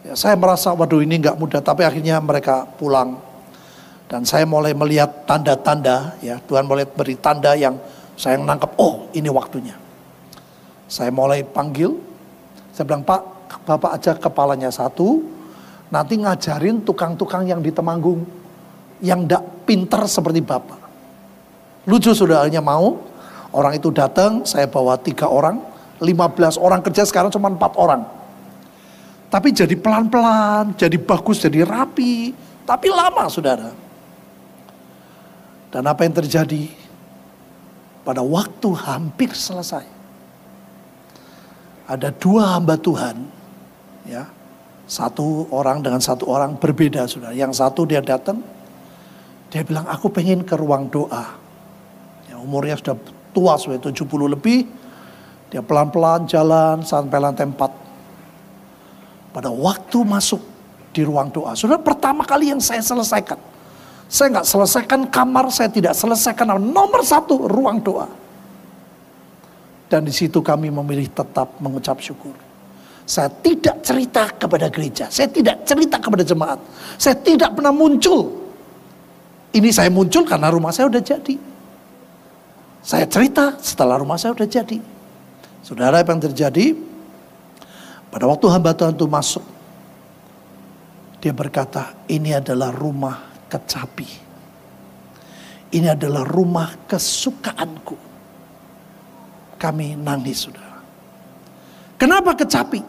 Ya, 0.00 0.16
saya 0.16 0.32
merasa 0.40 0.72
waduh 0.72 1.04
ini 1.04 1.20
nggak 1.20 1.36
mudah. 1.36 1.60
Tapi 1.60 1.84
akhirnya 1.84 2.16
mereka 2.18 2.64
pulang. 2.64 3.20
Dan 4.08 4.24
saya 4.24 4.48
mulai 4.48 4.72
melihat 4.72 5.28
tanda-tanda. 5.28 6.16
ya 6.24 6.40
Tuhan 6.42 6.64
mulai 6.64 6.88
beri 6.88 7.14
tanda 7.20 7.52
yang 7.54 7.76
saya 8.16 8.40
nangkep. 8.40 8.74
Oh 8.80 9.12
ini 9.12 9.28
waktunya. 9.28 9.76
Saya 10.90 11.12
mulai 11.14 11.44
panggil 11.44 12.10
saya 12.80 12.96
bilang, 12.96 13.04
Pak, 13.04 13.22
Bapak 13.68 13.90
aja 13.92 14.12
kepalanya 14.16 14.72
satu, 14.72 15.20
nanti 15.92 16.16
ngajarin 16.16 16.80
tukang-tukang 16.80 17.44
yang 17.44 17.60
di 17.60 17.68
Temanggung, 17.74 18.24
yang 19.04 19.28
tidak 19.28 19.44
pinter 19.68 20.00
seperti 20.08 20.40
Bapak. 20.40 20.80
Lucu 21.88 22.12
saudaranya 22.12 22.60
mau, 22.60 23.00
orang 23.54 23.76
itu 23.76 23.88
datang, 23.88 24.44
saya 24.44 24.68
bawa 24.68 25.00
tiga 25.00 25.28
orang, 25.28 25.60
lima 26.00 26.28
belas 26.28 26.60
orang 26.60 26.84
kerja 26.84 27.04
sekarang 27.08 27.32
cuma 27.32 27.48
empat 27.48 27.72
orang. 27.76 28.04
Tapi 29.30 29.54
jadi 29.54 29.78
pelan-pelan, 29.78 30.74
jadi 30.74 30.98
bagus, 30.98 31.38
jadi 31.40 31.62
rapi, 31.62 32.34
tapi 32.66 32.90
lama 32.90 33.30
saudara. 33.30 33.70
Dan 35.70 35.86
apa 35.86 36.02
yang 36.02 36.18
terjadi? 36.18 36.66
Pada 38.02 38.26
waktu 38.26 38.68
hampir 38.74 39.30
selesai 39.30 39.84
ada 41.90 42.14
dua 42.14 42.54
hamba 42.54 42.78
Tuhan, 42.78 43.26
ya, 44.06 44.30
satu 44.86 45.50
orang 45.50 45.82
dengan 45.82 45.98
satu 45.98 46.26
orang 46.30 46.54
berbeda, 46.54 47.06
sudah. 47.10 47.34
Yang 47.34 47.58
satu 47.58 47.82
dia 47.82 47.98
datang, 47.98 48.38
dia 49.50 49.66
bilang 49.66 49.90
aku 49.90 50.06
pengen 50.06 50.46
ke 50.46 50.54
ruang 50.54 50.86
doa. 50.86 51.39
Ya, 52.40 52.48
umurnya 52.48 52.80
sudah 52.80 52.96
tua, 53.36 53.60
sudah 53.60 53.76
70 53.76 54.32
lebih. 54.32 54.64
Dia 55.52 55.60
pelan-pelan 55.60 56.24
jalan 56.24 56.80
sampai 56.80 57.20
lantai 57.20 57.44
4. 57.44 59.36
Pada 59.36 59.52
waktu 59.52 59.98
masuk 60.00 60.40
di 60.96 61.04
ruang 61.04 61.28
doa, 61.28 61.52
sudah 61.52 61.76
pertama 61.76 62.24
kali 62.24 62.48
yang 62.48 62.64
saya 62.64 62.80
selesaikan. 62.80 63.36
Saya 64.08 64.40
nggak 64.40 64.48
selesaikan 64.48 65.00
kamar, 65.12 65.52
saya 65.52 65.68
tidak 65.68 65.92
selesaikan 65.92 66.56
nomor 66.56 67.04
satu 67.04 67.44
ruang 67.44 67.78
doa. 67.84 68.08
Dan 69.86 70.08
di 70.08 70.14
situ 70.16 70.40
kami 70.40 70.72
memilih 70.72 71.12
tetap 71.12 71.60
mengucap 71.60 72.00
syukur. 72.00 72.32
Saya 73.04 73.28
tidak 73.28 73.84
cerita 73.84 74.32
kepada 74.32 74.72
gereja, 74.72 75.12
saya 75.12 75.28
tidak 75.28 75.62
cerita 75.68 76.00
kepada 76.00 76.24
jemaat. 76.24 76.58
Saya 76.96 77.20
tidak 77.20 77.52
pernah 77.52 77.74
muncul 77.74 78.38
Ini 79.50 79.66
saya 79.74 79.90
muncul 79.90 80.22
karena 80.22 80.46
rumah 80.46 80.70
saya 80.70 80.86
udah 80.86 81.02
jadi. 81.02 81.50
Saya 82.80 83.04
cerita 83.04 83.60
setelah 83.60 84.00
rumah 84.00 84.16
saya 84.16 84.32
udah 84.32 84.48
jadi. 84.48 84.80
Saudara 85.60 86.00
apa 86.00 86.10
yang 86.16 86.24
terjadi? 86.24 86.72
Pada 88.10 88.24
waktu 88.26 88.46
hamba 88.50 88.72
Tuhan 88.72 88.96
itu 88.96 89.06
masuk. 89.06 89.44
Dia 91.20 91.36
berkata, 91.36 91.92
ini 92.08 92.32
adalah 92.32 92.72
rumah 92.72 93.30
kecapi. 93.52 94.08
Ini 95.70 95.94
adalah 95.94 96.24
rumah 96.26 96.74
kesukaanku. 96.88 97.94
Kami 99.60 99.94
nangis 100.00 100.48
saudara. 100.48 100.80
Kenapa 102.00 102.32
kecapi? 102.32 102.80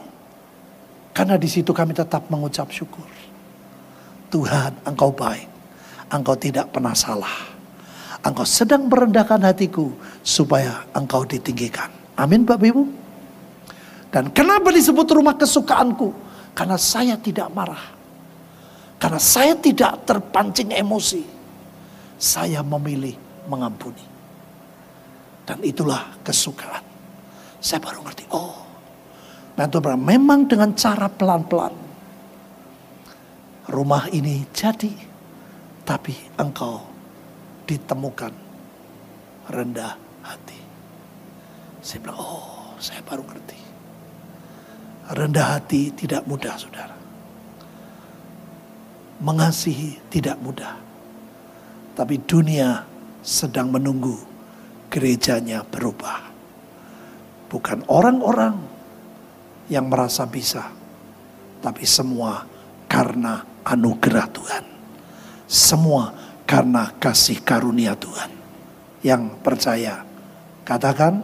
Karena 1.12 1.36
di 1.36 1.52
situ 1.52 1.76
kami 1.76 1.92
tetap 1.92 2.32
mengucap 2.32 2.72
syukur. 2.72 3.06
Tuhan 4.32 4.80
engkau 4.88 5.12
baik. 5.12 5.52
Engkau 6.08 6.40
tidak 6.40 6.72
pernah 6.72 6.96
salah. 6.96 7.52
Engkau 8.22 8.46
sedang 8.46 8.86
merendahkan 8.86 9.42
hatiku 9.42 9.90
supaya 10.22 10.86
engkau 10.94 11.26
ditinggikan. 11.26 11.90
Amin 12.14 12.46
Bapak 12.46 12.70
Ibu. 12.70 12.84
Dan 14.14 14.30
kenapa 14.30 14.70
disebut 14.70 15.10
rumah 15.10 15.34
kesukaanku? 15.34 16.14
Karena 16.54 16.78
saya 16.78 17.18
tidak 17.18 17.50
marah. 17.50 17.82
Karena 19.02 19.18
saya 19.18 19.58
tidak 19.58 20.06
terpancing 20.06 20.70
emosi. 20.70 21.26
Saya 22.22 22.62
memilih 22.62 23.18
mengampuni. 23.50 24.06
Dan 25.42 25.58
itulah 25.66 26.14
kesukaan. 26.22 26.86
Saya 27.58 27.82
baru 27.82 28.06
ngerti, 28.06 28.30
oh. 28.30 28.62
Memang 29.98 30.46
dengan 30.46 30.78
cara 30.78 31.10
pelan-pelan. 31.10 31.74
Rumah 33.66 34.14
ini 34.14 34.46
jadi. 34.54 34.94
Tapi 35.82 36.14
engkau 36.38 36.91
ditemukan 37.72 38.34
rendah 39.48 39.96
hati. 40.28 40.60
Saya 41.80 42.04
bilang, 42.04 42.20
oh 42.20 42.76
saya 42.84 43.00
baru 43.08 43.24
ngerti. 43.24 43.60
Rendah 45.16 45.48
hati 45.56 45.92
tidak 45.96 46.28
mudah 46.28 46.56
saudara 46.60 47.02
mengasihi 49.22 50.02
tidak 50.10 50.42
mudah. 50.42 50.76
Tapi 51.94 52.18
dunia 52.26 52.84
sedang 53.22 53.70
menunggu 53.70 54.18
gerejanya 54.90 55.62
berubah. 55.62 56.34
Bukan 57.48 57.86
orang-orang 57.88 58.58
yang 59.70 59.88
merasa 59.88 60.26
bisa, 60.26 60.74
tapi 61.62 61.86
semua 61.86 62.44
karena 62.90 63.46
anugerah 63.62 64.28
Tuhan. 64.34 64.66
Semua 65.46 66.10
karena 66.52 66.92
kasih 67.00 67.40
karunia 67.48 67.96
Tuhan. 67.96 68.28
Yang 69.00 69.40
percaya, 69.40 70.04
katakan 70.68 71.24